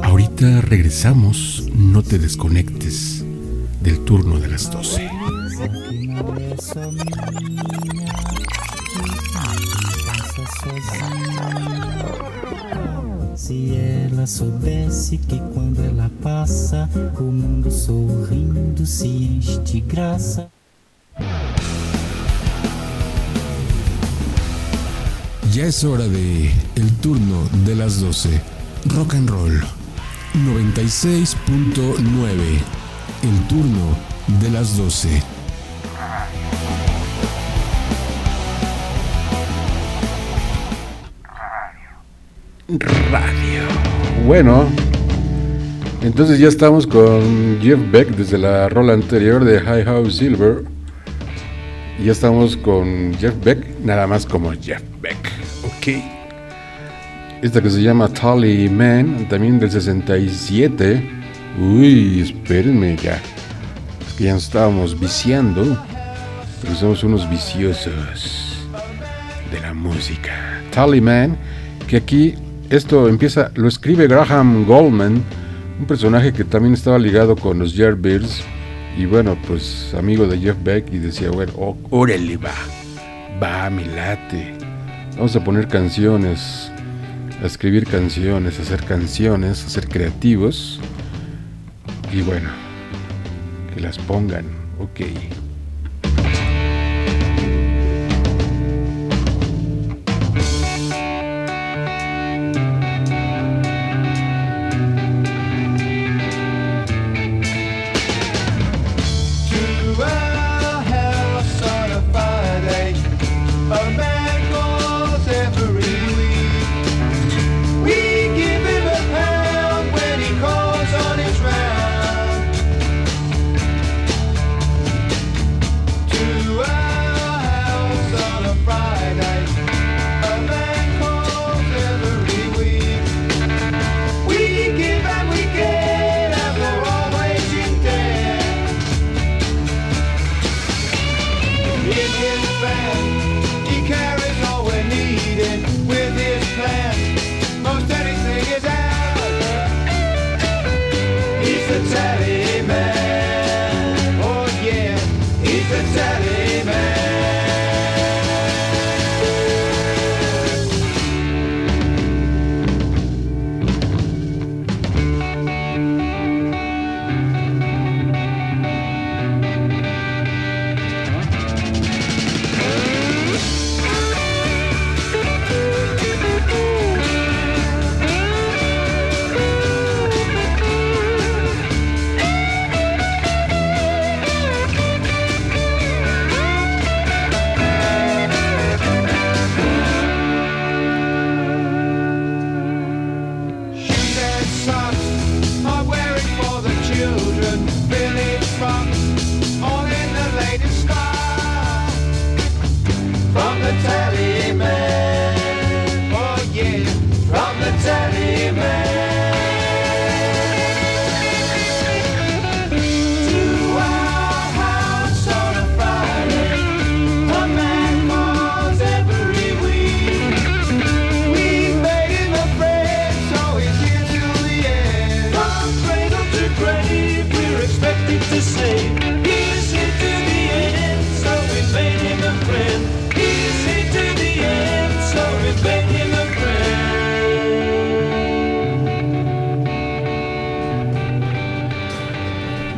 [0.05, 3.24] Ahorita regresamos, no te desconectes
[3.83, 4.99] del turno de las 12.
[13.51, 16.88] Se ela soubesse que quando ela passa,
[17.18, 20.48] o mundo sorrindo se enche de graça.
[25.53, 28.40] Ya es hora de el turno de las 12.
[28.94, 29.61] Rock and Roll
[30.46, 32.61] 96.9.
[33.24, 33.96] El turno
[34.40, 35.39] de las 12.
[42.79, 43.62] Radio.
[44.27, 44.64] Bueno,
[46.03, 50.62] entonces ya estamos con Jeff Beck desde la rola anterior de High House Silver.
[51.99, 55.18] Y ya estamos con Jeff Beck, nada más como Jeff Beck.
[55.64, 56.01] Ok.
[57.43, 61.11] Esta que se llama Tally Man, también del 67.
[61.59, 63.21] Uy, espérenme ya.
[64.07, 65.77] Es que ya nos estábamos viciando.
[66.62, 68.59] Pero somos unos viciosos
[69.51, 70.61] de la música.
[70.71, 71.37] Tally Man,
[71.89, 72.37] que aquí
[72.71, 75.23] esto empieza, lo escribe Graham Goldman,
[75.81, 78.43] un personaje que también estaba ligado con los Yardbirds
[78.97, 82.55] y bueno, pues amigo de Jeff Beck y decía, bueno, oh, órale, va,
[83.43, 84.55] va, mi late.
[85.16, 86.71] Vamos a poner canciones,
[87.43, 90.81] a escribir canciones, a hacer canciones, a ser creativos
[92.12, 92.51] y bueno,
[93.75, 94.45] que las pongan,
[94.79, 95.49] ok.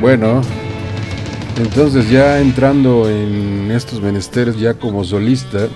[0.03, 0.43] Bueno,
[1.59, 5.69] entonces ya entrando en estos menesteres ya como solista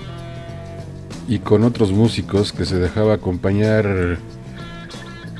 [1.29, 4.17] y con otros músicos que se dejaba acompañar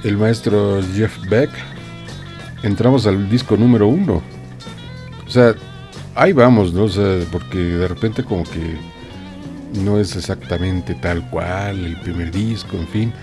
[0.05, 1.49] el maestro Jeff Beck,
[2.63, 4.21] entramos al disco número uno.
[5.27, 5.53] O sea,
[6.15, 6.85] ahí vamos, ¿no?
[6.85, 8.77] O sea, porque de repente como que
[9.83, 13.13] no es exactamente tal cual el primer disco, en fin.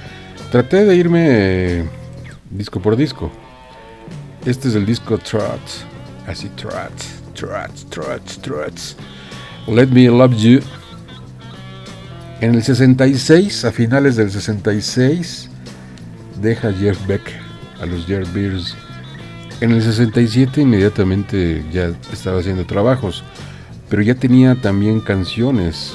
[0.53, 1.85] Traté de irme
[2.51, 3.33] disco por disco.
[4.47, 5.61] Este es el disco Trot.
[6.27, 6.93] Así Trot,
[7.35, 8.75] Trot, Trot, Trot.
[9.67, 10.61] Let Me Love You.
[12.43, 15.49] En el 66, a finales del 66,
[16.43, 17.23] deja Jeff Beck
[17.81, 18.77] a los Bears.
[19.63, 23.25] En el 67 inmediatamente ya estaba haciendo trabajos,
[23.89, 25.95] pero ya tenía también canciones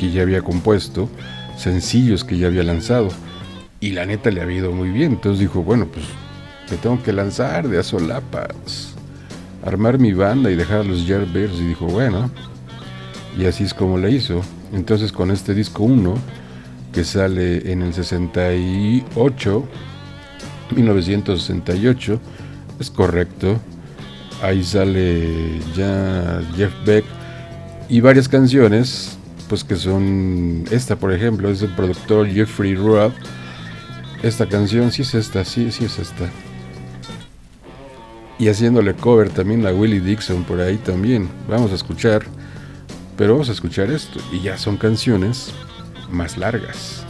[0.00, 1.08] que ya había compuesto,
[1.56, 3.10] sencillos que ya había lanzado,
[3.78, 5.12] y la neta le había ido muy bien.
[5.12, 6.06] Entonces dijo, bueno, pues
[6.70, 8.94] me tengo que lanzar de a solapas.
[9.64, 11.58] Armar mi banda y dejar a los Bears.
[11.60, 12.30] Y dijo, bueno.
[13.38, 14.42] Y así es como le hizo.
[14.72, 16.14] Entonces con este disco 1,
[16.92, 19.64] que sale en el 68,
[20.74, 22.20] 1968,
[22.80, 23.58] es correcto.
[24.42, 27.04] Ahí sale ya Jeff Beck
[27.88, 33.12] y varias canciones, pues que son esta, por ejemplo, es el productor Jeffrey Rudd.
[34.22, 36.28] Esta canción, sí es esta, sí, sí es esta
[38.38, 41.28] y haciéndole cover también a Willie Dixon por ahí también.
[41.48, 42.24] Vamos a escuchar,
[43.16, 44.20] pero vamos a escuchar esto.
[44.32, 45.52] Y ya son canciones
[46.10, 47.04] más largas,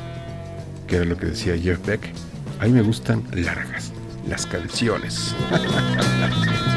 [0.87, 2.13] que era lo que decía Jeff Beck.
[2.61, 3.93] A mí me gustan largas
[4.27, 5.35] las canciones.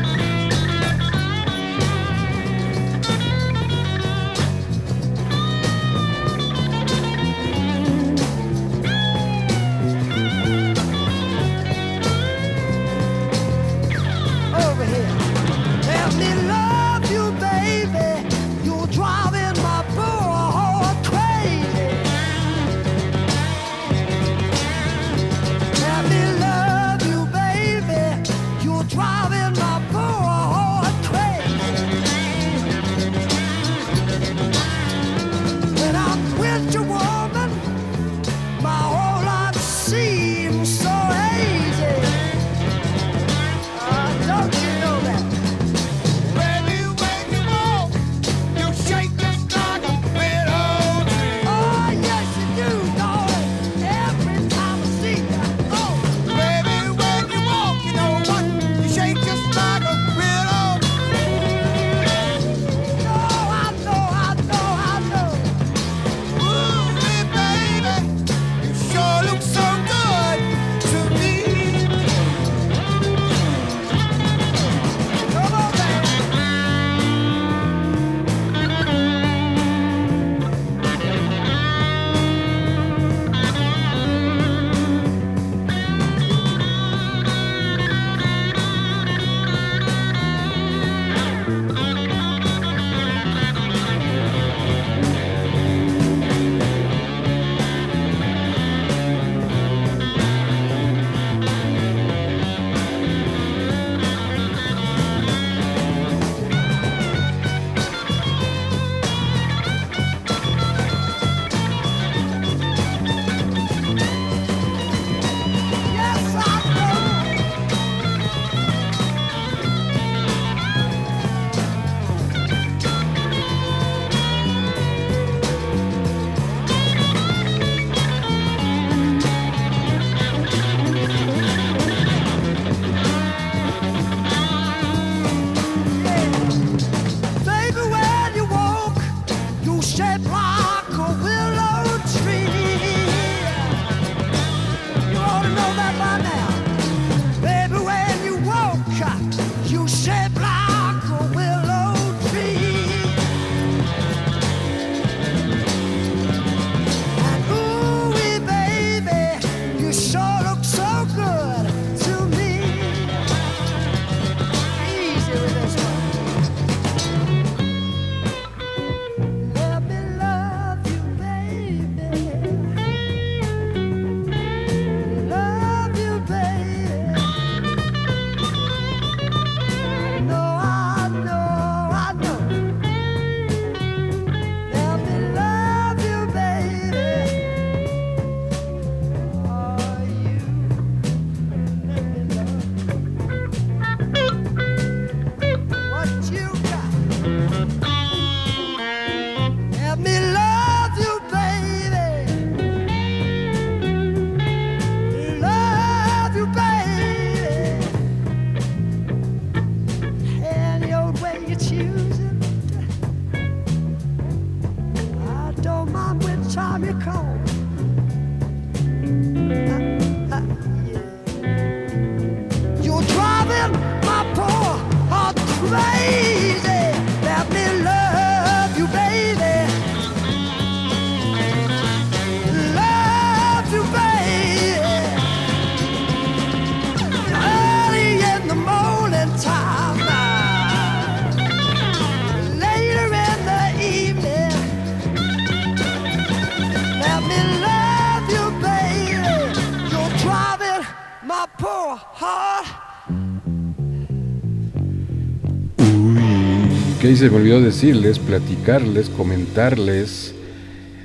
[257.15, 260.35] se me olvidó decirles, platicarles, comentarles,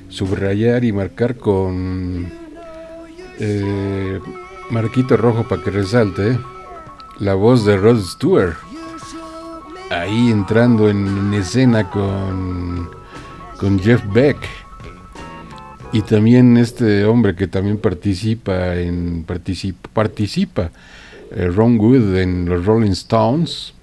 [0.09, 2.31] subrayar y marcar con
[3.39, 4.21] eh,
[4.71, 6.39] marquito rojo para que resalte
[7.19, 8.57] la voz de Rod Stewart.
[9.91, 12.91] Ahí entrando en, en escena con,
[13.59, 14.37] con Jeff Beck.
[15.93, 20.71] Y también este hombre que también participa en participa, participa
[21.31, 23.76] Ron Wood en los Rolling Stones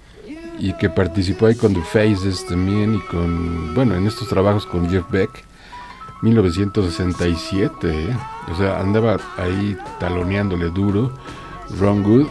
[0.58, 4.88] y que participó ahí con The Faces también y con, bueno, en estos trabajos con
[4.88, 5.44] Jeff Beck,
[6.22, 8.16] 1967, ¿eh?
[8.50, 11.12] o sea, andaba ahí taloneándole duro
[11.78, 12.28] Ron Wood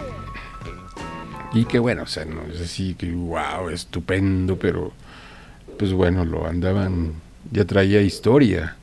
[1.54, 4.92] y que bueno, o sea, no es así que wow, estupendo, pero
[5.78, 7.14] pues bueno, lo andaban,
[7.52, 8.78] ya traía historia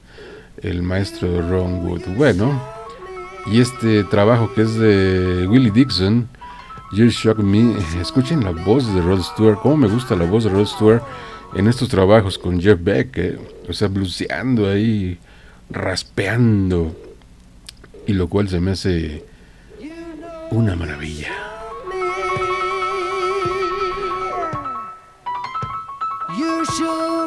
[0.62, 2.02] el maestro Ron Wood.
[2.16, 2.60] Bueno,
[3.46, 6.28] y este trabajo que es de Willie Dixon,
[6.92, 10.50] You Shock Me, escuchen la voz de Rod Stewart, cómo me gusta la voz de
[10.50, 11.02] Rod Stewart
[11.54, 13.38] en estos trabajos con Jeff Beck, eh,
[13.68, 15.16] o sea, bluseando ahí,
[15.70, 16.96] raspeando,
[18.08, 19.24] y lo cual se me hace
[20.50, 21.30] una maravilla.
[26.36, 27.19] You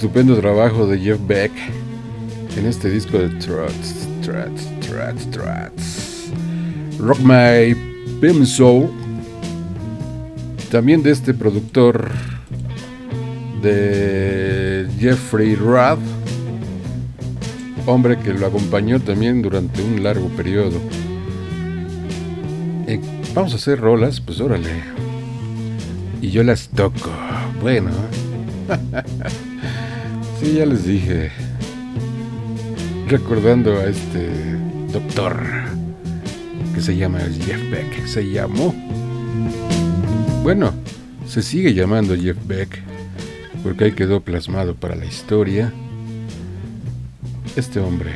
[0.00, 1.52] Estupendo trabajo de Jeff Beck
[2.56, 6.30] en este disco de Trots, Trots, Trots, Trots.
[6.98, 7.76] Rock My
[8.18, 8.88] Pim Soul.
[10.70, 12.08] También de este productor
[13.60, 15.98] de Jeffrey Rudd,
[17.84, 20.80] hombre que lo acompañó también durante un largo periodo.
[22.86, 22.98] Eh,
[23.34, 24.70] vamos a hacer rolas, pues órale
[26.22, 27.10] y yo las toco.
[27.60, 27.90] Bueno,
[30.54, 31.30] ya les dije.
[33.08, 34.28] Recordando a este
[34.92, 35.40] doctor
[36.74, 38.06] que se llama Jeff Beck.
[38.06, 38.74] Se llamó.
[40.42, 40.72] Bueno,
[41.26, 42.80] se sigue llamando Jeff Beck
[43.62, 45.72] porque ahí quedó plasmado para la historia
[47.56, 48.10] este hombre.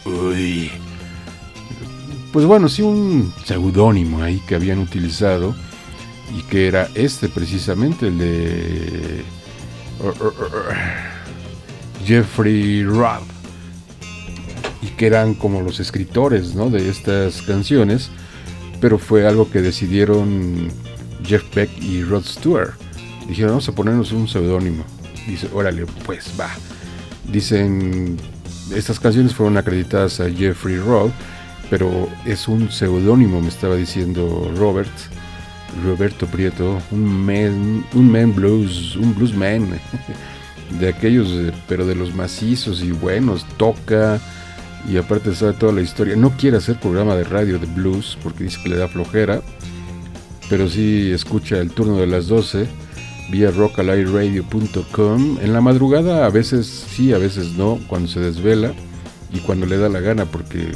[0.09, 0.71] uy.
[2.31, 5.55] Pues bueno, sí un seudónimo ahí que habían utilizado
[6.37, 9.23] y que era este precisamente el de
[12.05, 13.23] Jeffrey Robb
[14.81, 16.69] y que eran como los escritores ¿no?
[16.69, 18.11] de estas canciones
[18.79, 20.69] pero fue algo que decidieron
[21.23, 22.73] Jeff Beck y Rod Stewart.
[23.27, 24.83] Dijeron, vamos a ponernos un seudónimo.
[25.27, 26.49] Dice, órale, pues va.
[27.31, 28.17] Dicen,
[28.75, 31.11] estas canciones fueron acreditadas a Jeffrey Rod,
[31.69, 34.91] pero es un seudónimo, me estaba diciendo Robert,
[35.83, 39.79] Roberto Prieto, un man, un man blues, un bluesman,
[40.79, 44.19] de aquellos, eh, pero de los macizos y buenos, toca,
[44.89, 46.15] y aparte sabe toda la historia.
[46.15, 49.41] No quiere hacer programa de radio de blues porque dice que le da flojera,
[50.49, 52.67] pero sí escucha el turno de las 12
[53.29, 55.37] vía rockalightradio.com.
[55.41, 58.73] En la madrugada a veces sí, a veces no, cuando se desvela
[59.33, 60.71] y cuando le da la gana porque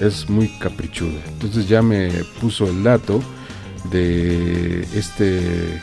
[0.00, 1.20] es muy caprichuda.
[1.28, 3.20] Entonces ya me puso el dato
[3.90, 5.80] de este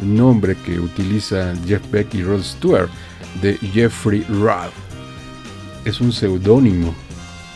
[0.00, 2.90] nombre que utilizan Jeff Beck y Rod Stewart
[3.40, 4.72] de Jeffrey Roth
[5.84, 6.94] es un seudónimo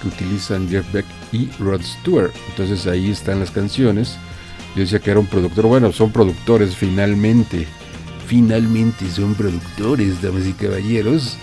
[0.00, 2.32] que utilizan Jeff Beck y Rod Stewart.
[2.50, 4.16] Entonces ahí están las canciones.
[4.76, 5.66] Yo decía que era un productor.
[5.66, 7.66] Bueno, son productores finalmente.
[8.26, 11.38] Finalmente son productores, damas y caballeros.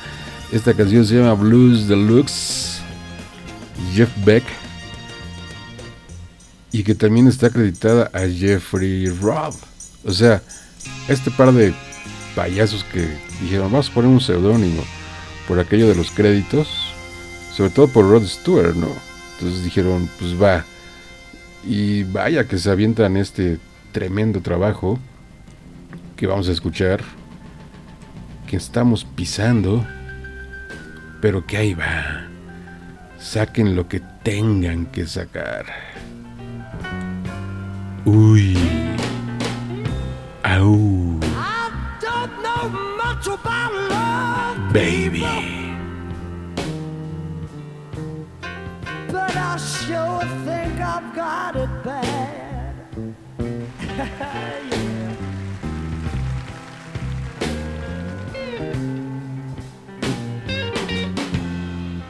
[0.51, 2.80] Esta canción se llama Blues Deluxe.
[3.95, 4.43] Jeff Beck.
[6.72, 9.55] Y que también está acreditada a Jeffrey Robb.
[10.05, 10.41] O sea,
[11.07, 11.73] este par de
[12.35, 13.07] payasos que
[13.41, 14.84] dijeron, vamos a poner un seudónimo
[15.47, 16.68] por aquello de los créditos,
[17.55, 18.89] sobre todo por Rod Stewart, ¿no?
[19.38, 20.65] Entonces dijeron, pues va.
[21.65, 23.60] Y vaya que se avientan este
[23.91, 24.99] tremendo trabajo
[26.18, 27.02] que vamos a escuchar,
[28.48, 29.85] que estamos pisando,
[31.22, 32.27] pero que ahí va.
[33.18, 35.65] Saquen lo que tengan que sacar.
[38.06, 38.57] Uy.
[40.44, 41.19] Au.
[41.23, 41.72] I
[42.02, 45.72] don't know much about love, Baby.
[49.53, 52.73] I sure think I've got it bad.
[53.38, 54.34] yeah.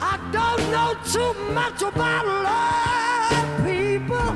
[0.00, 4.32] I don't know too much about love, people.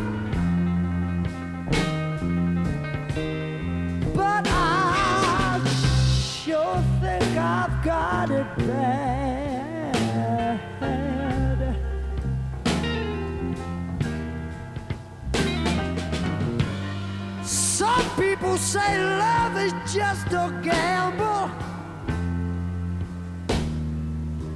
[4.14, 5.62] But I
[6.44, 9.17] sure think I've got it bad.
[18.18, 21.50] People say love is just a gamble.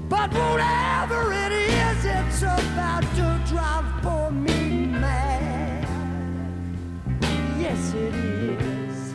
[0.09, 5.87] But whatever it is, it's about to drive poor me mad.
[7.59, 9.15] Yes, it is.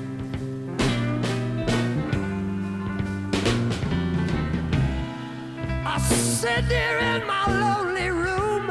[5.85, 8.65] I sit there in my lonely room.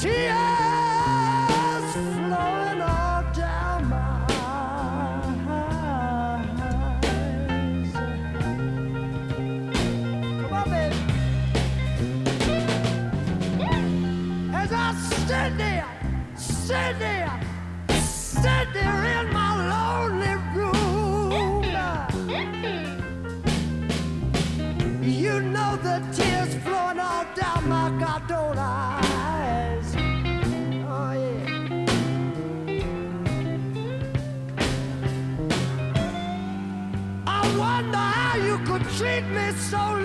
[0.00, 0.61] Tears
[25.92, 29.94] the tears flowing all down my goddamn eyes.
[30.94, 31.86] Oh yeah.
[37.26, 40.01] I wonder how you could treat me so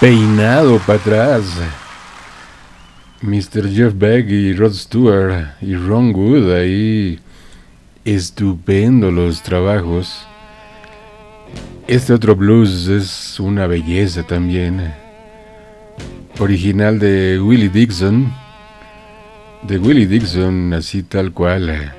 [0.00, 1.44] peinado para atrás.
[3.20, 3.70] Mr.
[3.70, 7.20] Jeff Beck y Rod Stewart y Ron Wood ahí.
[8.04, 10.26] Estupendo los trabajos.
[11.86, 14.94] Este otro blues es una belleza también.
[16.38, 18.32] Original de Willie Dixon.
[19.62, 21.92] De Willie Dixon, así tal cual.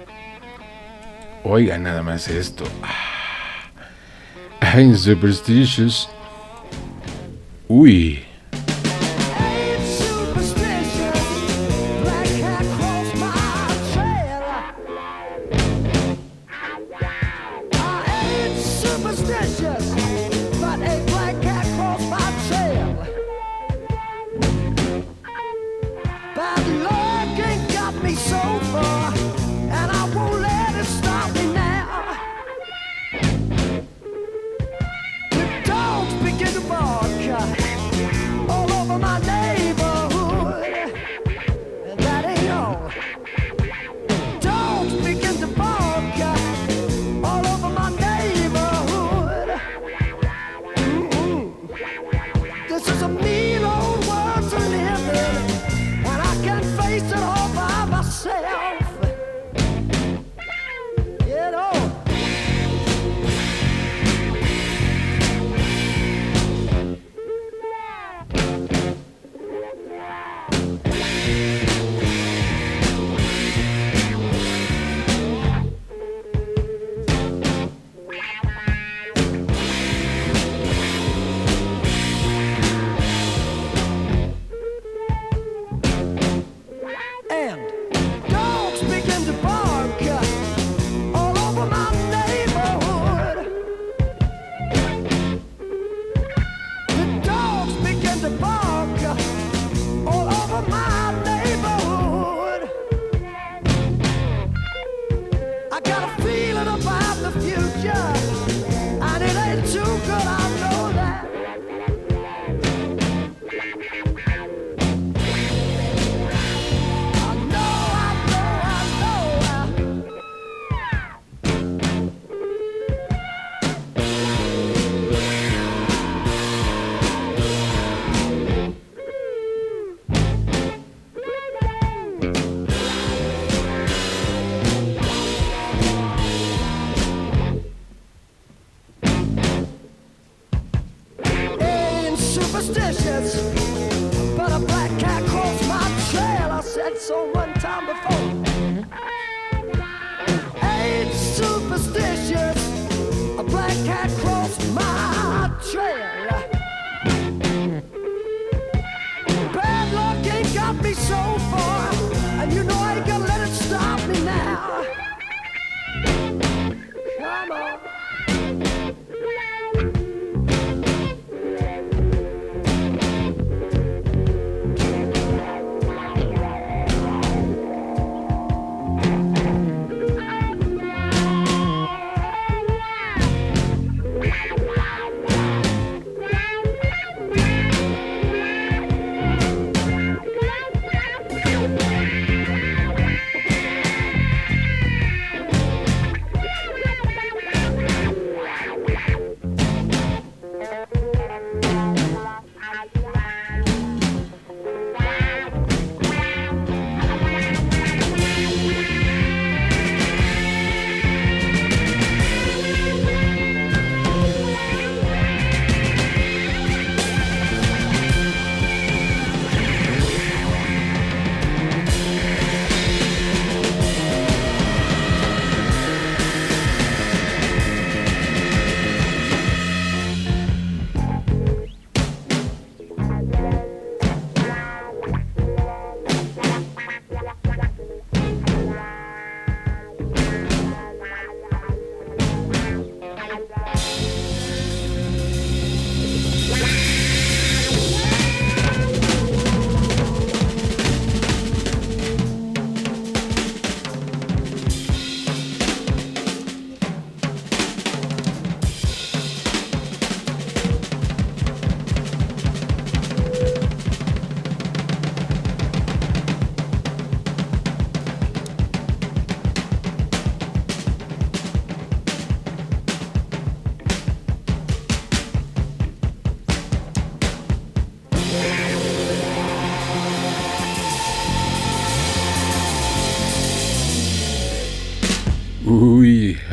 [1.44, 2.64] Oiga nada más esto.
[2.82, 4.76] Ah.
[4.76, 6.10] I'm superstitious
[7.72, 8.20] Ui.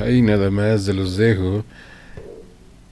[0.09, 1.65] Ahí nada más de los dejo.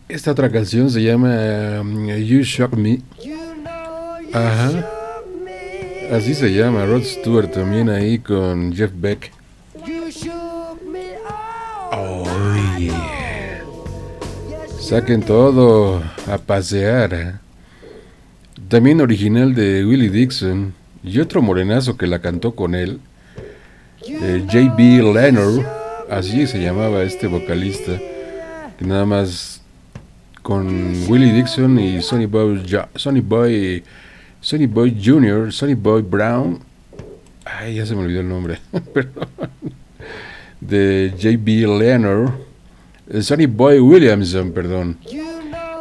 [0.08, 3.00] Esta otra canción se llama um, You Shock Me.
[4.32, 4.86] Ajá.
[6.12, 9.32] Así se llama, Rod Stewart también ahí con Jeff Beck.
[11.96, 12.92] Uy.
[14.78, 17.14] Saquen todo a pasear.
[17.14, 17.32] ¿eh?
[18.68, 23.00] También original de Willie Dixon y otro morenazo que la cantó con él,
[24.06, 25.12] eh, J.B.
[25.12, 25.75] Leonard,
[26.10, 27.92] así se llamaba este vocalista,
[28.80, 29.62] nada más
[30.42, 30.68] con
[31.08, 32.62] Willie Dixon y Sonny Boy,
[32.94, 33.82] Sonny Boy,
[34.40, 36.60] Sonny Boy Jr., Sonny Boy Brown,
[37.44, 38.58] ay, ya se me olvidó el nombre,
[38.94, 39.28] perdón,
[40.60, 41.78] de J.B.
[41.78, 42.30] Leonard,
[43.10, 44.98] eh, Sonny Boy Williamson, perdón,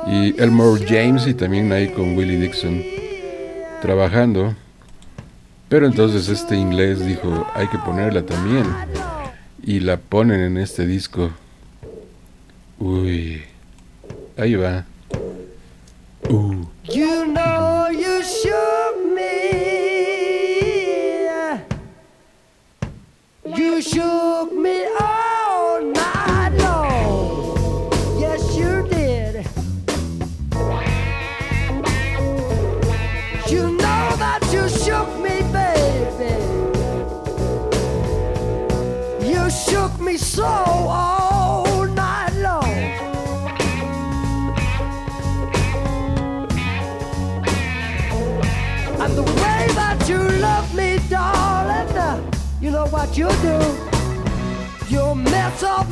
[0.08, 2.82] y Elmore James y también ahí con Willie Dixon
[3.82, 4.56] trabajando.
[5.70, 8.66] Pero entonces este inglés dijo, hay que ponerla también.
[9.68, 11.32] Y la ponen en este disco.
[12.78, 13.42] Uy,
[14.38, 14.86] ahí va.
[16.30, 16.66] Uh.
[16.84, 17.15] You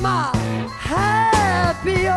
[0.04, 2.10] my happy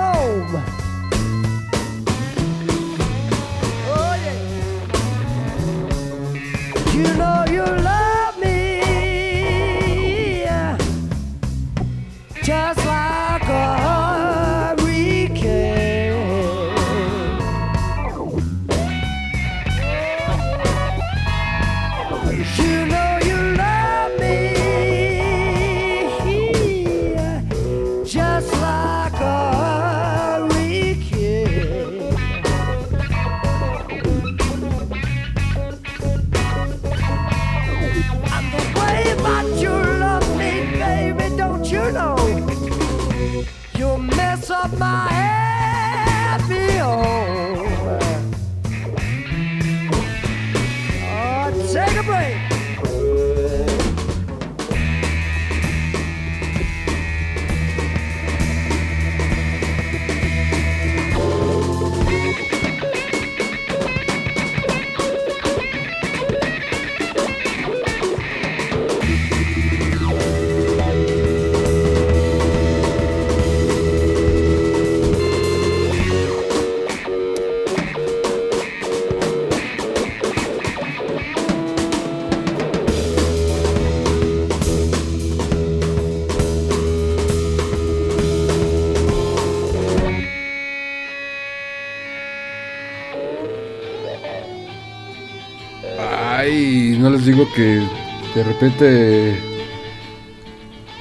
[98.47, 99.39] repente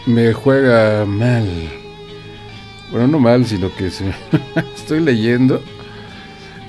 [0.06, 1.48] me juega mal.
[2.92, 4.14] Bueno, no mal, sino que se-
[4.76, 5.62] estoy leyendo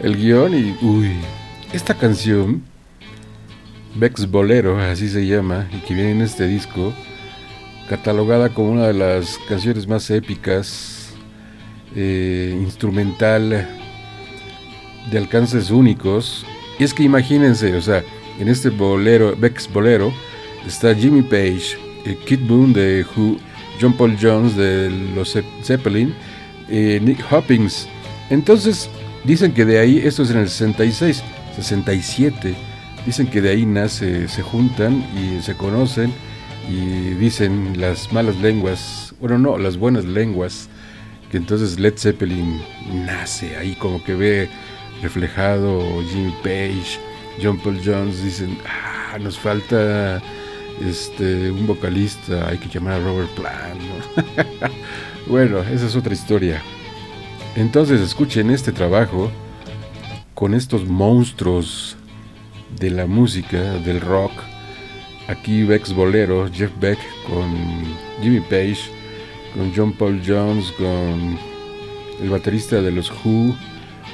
[0.00, 1.12] el guion y, uy,
[1.72, 2.62] esta canción,
[3.94, 6.92] Bex Bolero, así se llama, y que viene en este disco,
[7.88, 11.10] catalogada como una de las canciones más épicas,
[11.94, 13.68] eh, instrumental,
[15.10, 16.44] de alcances únicos.
[16.78, 18.02] Y es que imagínense, o sea,
[18.38, 20.12] en este bolero, Beck's Bolero,
[20.66, 23.38] está Jimmy Page, eh, Kid Boone de Who,
[23.80, 26.14] John Paul Jones de los Ze- Zeppelin,
[26.68, 27.88] eh, Nick Hoppings.
[28.30, 28.88] Entonces,
[29.24, 31.22] dicen que de ahí, esto es en el 66,
[31.56, 32.54] 67,
[33.04, 36.12] dicen que de ahí nace, se juntan y se conocen
[36.68, 40.68] y dicen las malas lenguas, bueno, no, las buenas lenguas,
[41.30, 42.60] que entonces Led Zeppelin
[43.06, 44.48] nace ahí como que ve
[45.02, 46.98] reflejado Jimmy Page,
[47.42, 50.20] John Paul Jones, dicen, ah, nos falta
[50.80, 53.80] este un vocalista, hay que llamar a Robert Plant.
[53.80, 54.68] ¿no?
[55.26, 56.62] bueno, esa es otra historia.
[57.54, 59.30] Entonces escuchen este trabajo
[60.34, 61.96] con estos monstruos
[62.78, 64.32] de la música, del rock.
[65.28, 66.98] Aquí Bex Bolero, Jeff Beck
[67.28, 67.52] con
[68.22, 68.78] Jimmy Page,
[69.54, 71.38] con John Paul Jones, con
[72.20, 73.56] el baterista de los Who,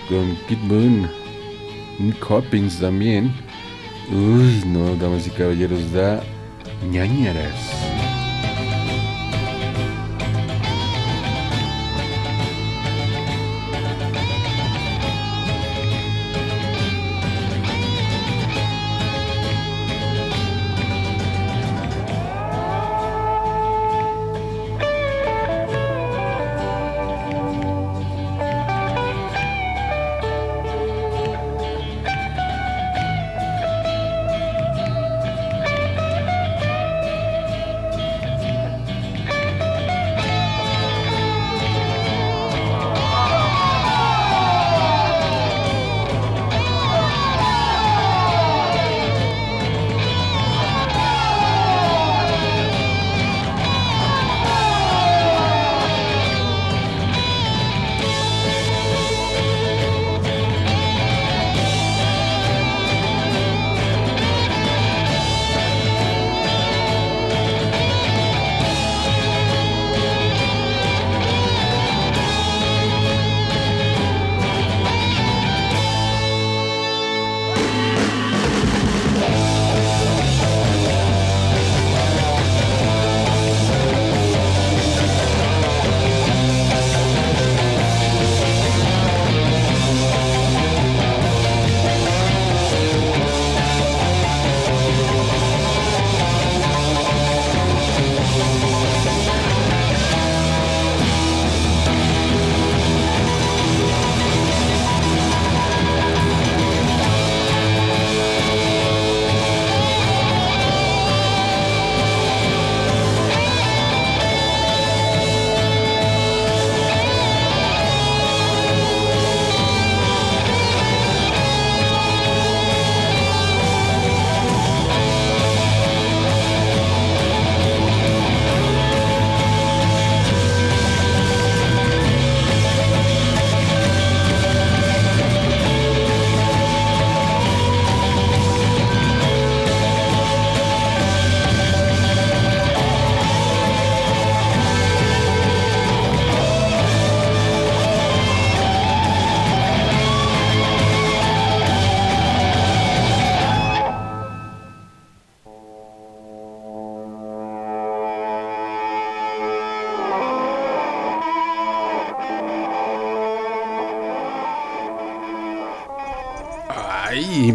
[0.09, 1.09] con Kid Moon
[1.98, 3.32] Nick Hoppings también.
[4.10, 6.22] Uy, no, damas y caballeros, da
[6.90, 7.71] ñañaras.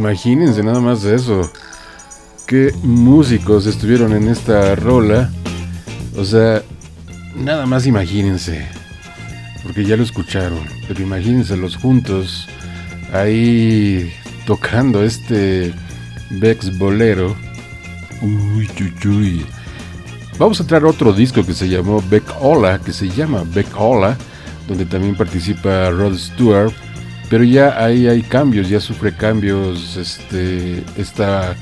[0.07, 1.51] Imagínense nada más eso.
[2.45, 5.29] Qué músicos estuvieron en esta rola.
[6.15, 6.63] O sea,
[7.35, 8.65] nada más imagínense.
[9.63, 10.61] Porque ya lo escucharon.
[10.87, 12.47] Pero imagínense los juntos.
[13.11, 14.13] Ahí
[14.45, 15.73] tocando este
[16.29, 17.35] Bex Bolero.
[18.21, 19.45] Uy, uy, uy.
[20.37, 24.15] Vamos a a otro disco que se llamó Beck Ola, que se llama Beck Ola,
[24.69, 26.71] donde también participa Rod Stewart,
[27.29, 31.55] pero ya ahí hay cambios, ya sufre cambios, este, esta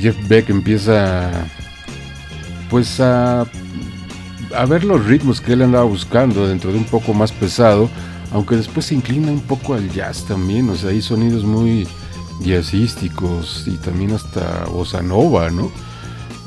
[0.00, 1.30] Jeff Beck empieza
[2.70, 3.46] pues a,
[4.54, 7.88] a ver los ritmos que él andaba buscando dentro de un poco más pesado,
[8.32, 11.86] aunque después se inclina un poco al jazz también, o sea, hay sonidos muy
[12.40, 15.70] jazzísticos y también hasta bossa nova, ¿no?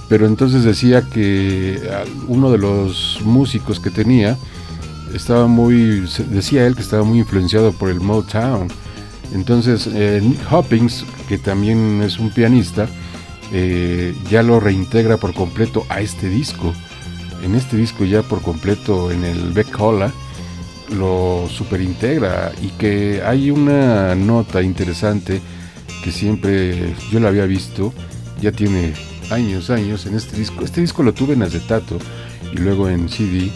[0.09, 1.80] pero entonces decía que
[2.27, 4.38] uno de los músicos que tenía
[5.19, 8.67] estaba muy, decía él que estaba muy influenciado por el Motown.
[9.33, 12.87] Entonces eh, Nick Hoppings, que también es un pianista,
[13.51, 16.73] eh, ya lo reintegra por completo a este disco.
[17.43, 20.11] En este disco ya por completo en el Beck Holla
[20.97, 25.41] lo superintegra y que hay una nota interesante
[26.03, 27.93] que siempre yo la había visto,
[28.41, 28.93] ya tiene
[29.29, 30.63] años, años en este disco.
[30.63, 31.99] Este disco lo tuve en acetato
[32.51, 33.51] y luego en CD,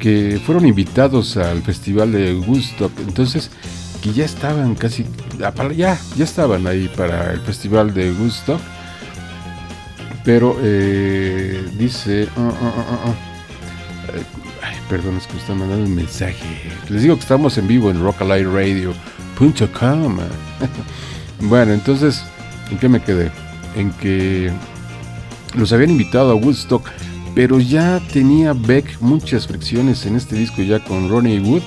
[0.00, 2.90] que fueron invitados al festival de Woodstock.
[3.06, 3.50] Entonces,
[4.02, 5.06] que ya estaban casi,
[5.76, 8.60] ya, ya estaban ahí para el festival de Woodstock.
[10.24, 13.14] Pero eh, dice, uh, uh,
[14.62, 16.72] ay, perdón, es que me están mandando un mensaje.
[16.88, 20.18] Les digo que estamos en vivo en rockalightradio.com.
[21.40, 22.22] bueno, entonces,
[22.70, 23.32] ¿en qué me quedé?
[23.76, 24.50] En que
[25.54, 26.90] los habían invitado a Woodstock,
[27.34, 31.62] pero ya tenía Beck muchas fricciones en este disco ya con Ronnie Wood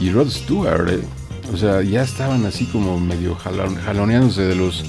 [0.00, 0.88] y Rod Stewart.
[0.90, 1.00] ¿eh?
[1.52, 4.84] O sea, ya estaban así como medio jalon, jaloneándose de los,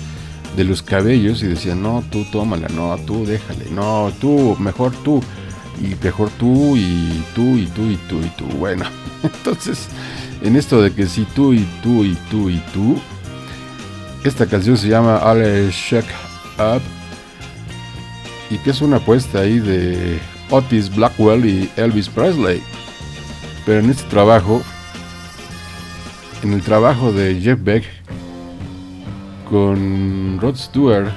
[0.58, 5.22] de los cabellos y decían, no, tú tómala, no, tú déjale, no, tú, mejor tú,
[5.82, 8.46] y mejor tú, y tú, y tú, y tú, y tú.
[8.58, 8.86] Bueno,
[9.24, 9.88] entonces,
[10.44, 13.00] en esto de que si tú, y tú, y tú, y tú,
[14.26, 16.12] Esta canción se llama All Shake
[16.58, 16.99] Up
[18.50, 20.20] y que es una apuesta ahí de
[20.50, 22.62] Otis Blackwell y Elvis Presley.
[23.66, 24.62] Pero en este trabajo,
[26.44, 27.84] en el trabajo de Jeff Beck
[29.50, 31.10] con Rod Stewart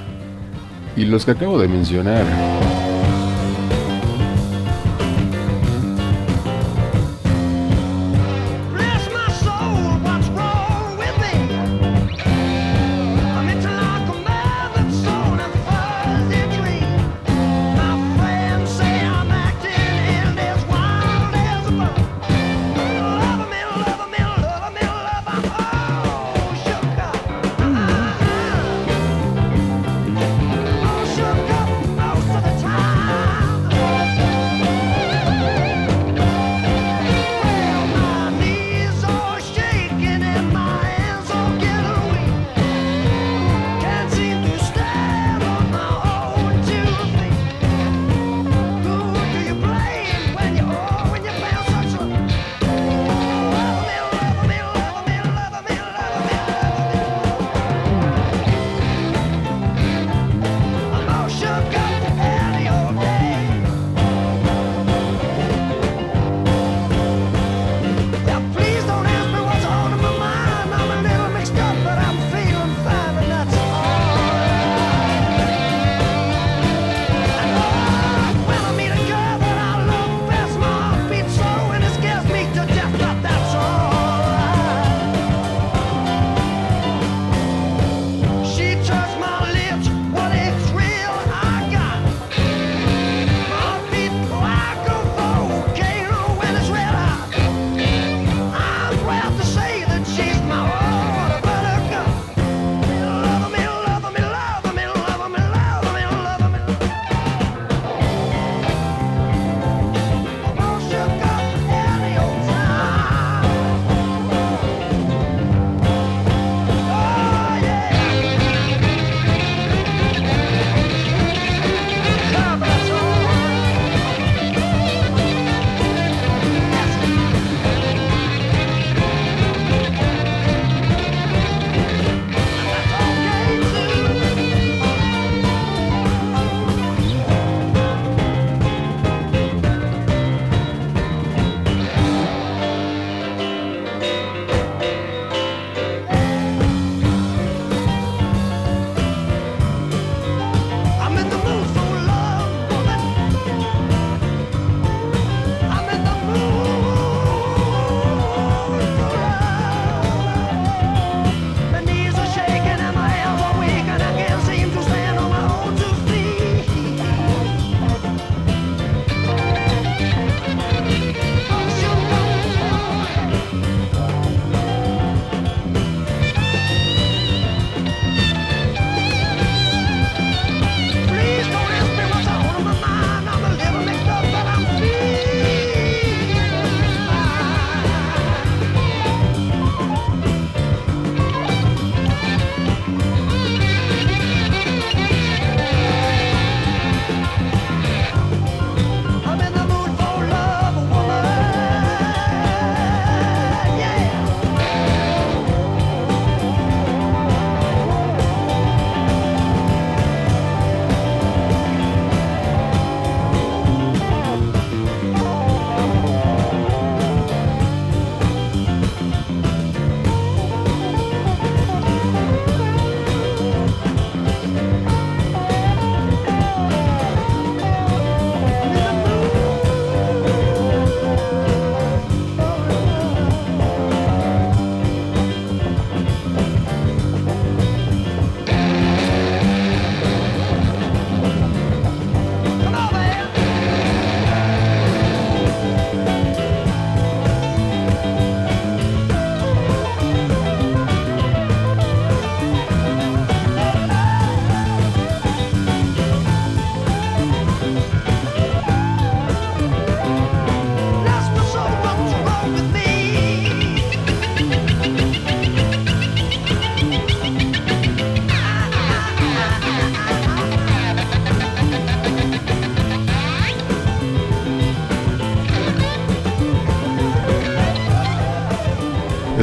[0.96, 2.61] y los que acabo de mencionar.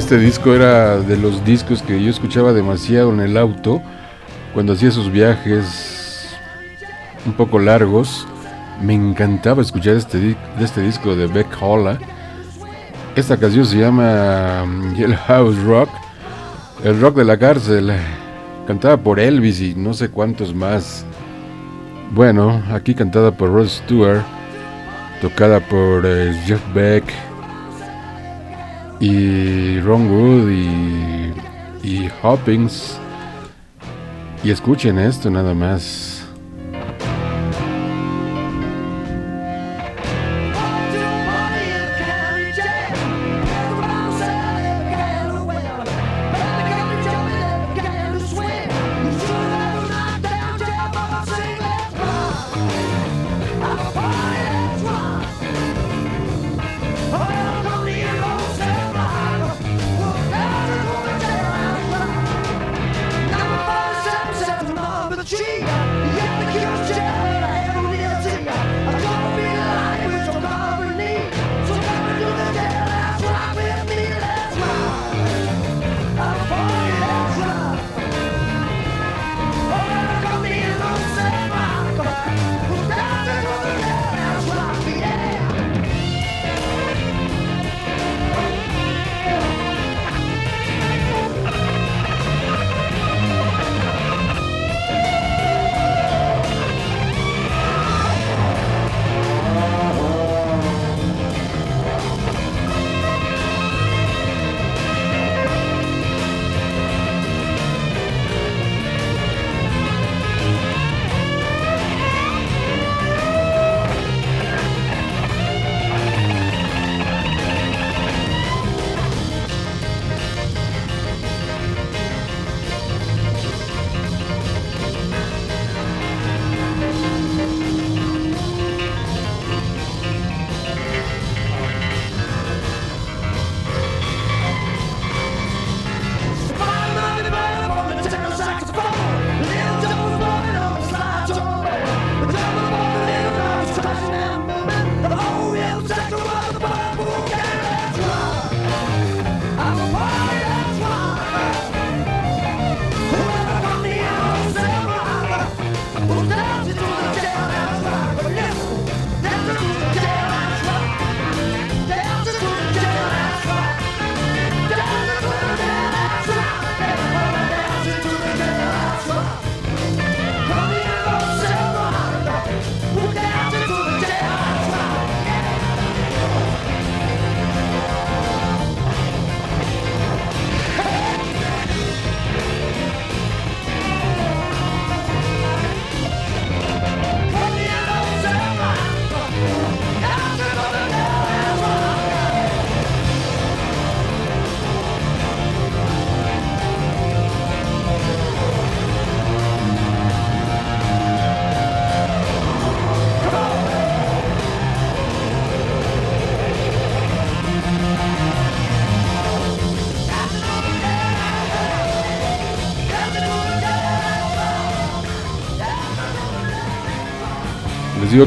[0.10, 3.80] Este disco era de los discos que yo escuchaba demasiado en el auto
[4.56, 6.36] cuando hacía esos viajes
[7.28, 8.26] un poco largos.
[8.82, 12.00] Me encantaba escuchar este, este disco de Beck Holla.
[13.16, 15.90] Esta canción se llama mm, Jailhouse Rock,
[16.84, 17.94] el rock de la cárcel,
[18.66, 21.06] cantada por Elvis y no sé cuántos más.
[22.10, 24.24] Bueno, aquí cantada por Rod Stewart,
[25.22, 27.04] tocada por eh, Jeff Beck
[29.00, 29.39] y
[29.90, 31.34] Ron Wood y,
[31.82, 32.96] y Hoppings.
[34.44, 36.09] Y escuchen esto nada más.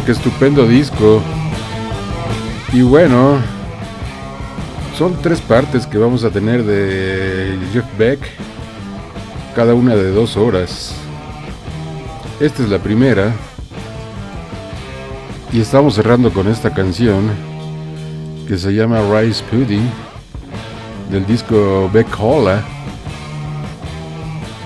[0.00, 1.20] Que estupendo disco.
[2.72, 3.38] Y bueno,
[4.96, 8.20] son tres partes que vamos a tener de Jeff Beck,
[9.54, 10.94] cada una de dos horas.
[12.40, 13.32] Esta es la primera.
[15.52, 17.30] Y estamos cerrando con esta canción
[18.48, 19.90] que se llama Rice Pudding
[21.10, 22.62] del disco Beck Holla.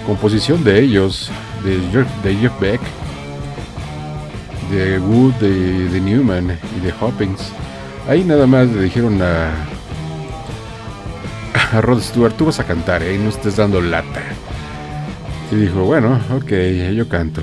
[0.06, 1.30] Composición de ellos,
[1.64, 2.80] de Jeff Beck,
[4.98, 7.52] Wood, de, de Newman y de Hoppings.
[8.08, 9.50] Ahí nada más le dijeron a,
[11.80, 13.18] Rod Stewart, tú vas a cantar, ¿eh?
[13.18, 14.22] no estés dando lata.
[15.50, 16.52] Y dijo, bueno, ok,
[16.94, 17.42] yo canto.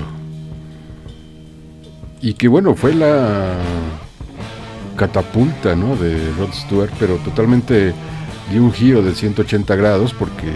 [2.20, 3.54] Y que bueno, fue la
[4.96, 5.96] catapulta, ¿no?
[5.96, 7.92] De Rod Stewart, pero totalmente
[8.50, 10.52] dio un giro de 180 grados porque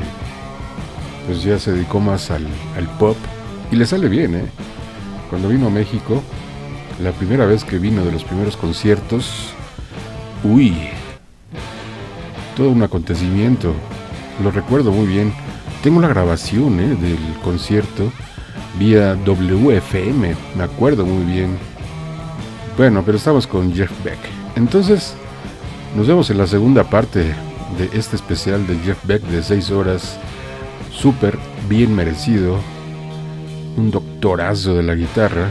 [1.26, 2.46] pues ya se dedicó más al,
[2.76, 3.16] al pop
[3.70, 4.46] y le sale bien, ¿eh?
[5.28, 6.22] Cuando vino a México,
[7.02, 9.52] la primera vez que vino de los primeros conciertos,
[10.42, 10.74] uy,
[12.56, 13.72] todo un acontecimiento,
[14.42, 15.32] lo recuerdo muy bien.
[15.82, 16.96] Tengo la grabación ¿eh?
[16.96, 18.10] del concierto
[18.78, 21.56] vía WFM, me acuerdo muy bien.
[22.76, 24.18] Bueno, pero estamos con Jeff Beck.
[24.56, 25.14] Entonces,
[25.96, 27.34] nos vemos en la segunda parte
[27.78, 30.18] de este especial de Jeff Beck de 6 horas,
[30.92, 31.38] súper
[31.68, 32.56] bien merecido,
[33.76, 35.48] un doctorazo de la guitarra.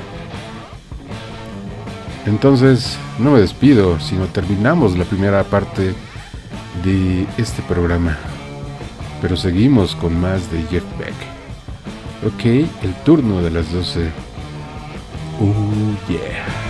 [2.27, 5.95] Entonces, no me despido, sino terminamos la primera parte
[6.83, 8.17] de este programa.
[9.21, 11.15] Pero seguimos con más de Jeff Beck.
[12.25, 12.45] Ok,
[12.83, 14.11] el turno de las 12.
[15.39, 16.66] Oh, yeah.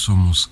[0.00, 0.50] Somos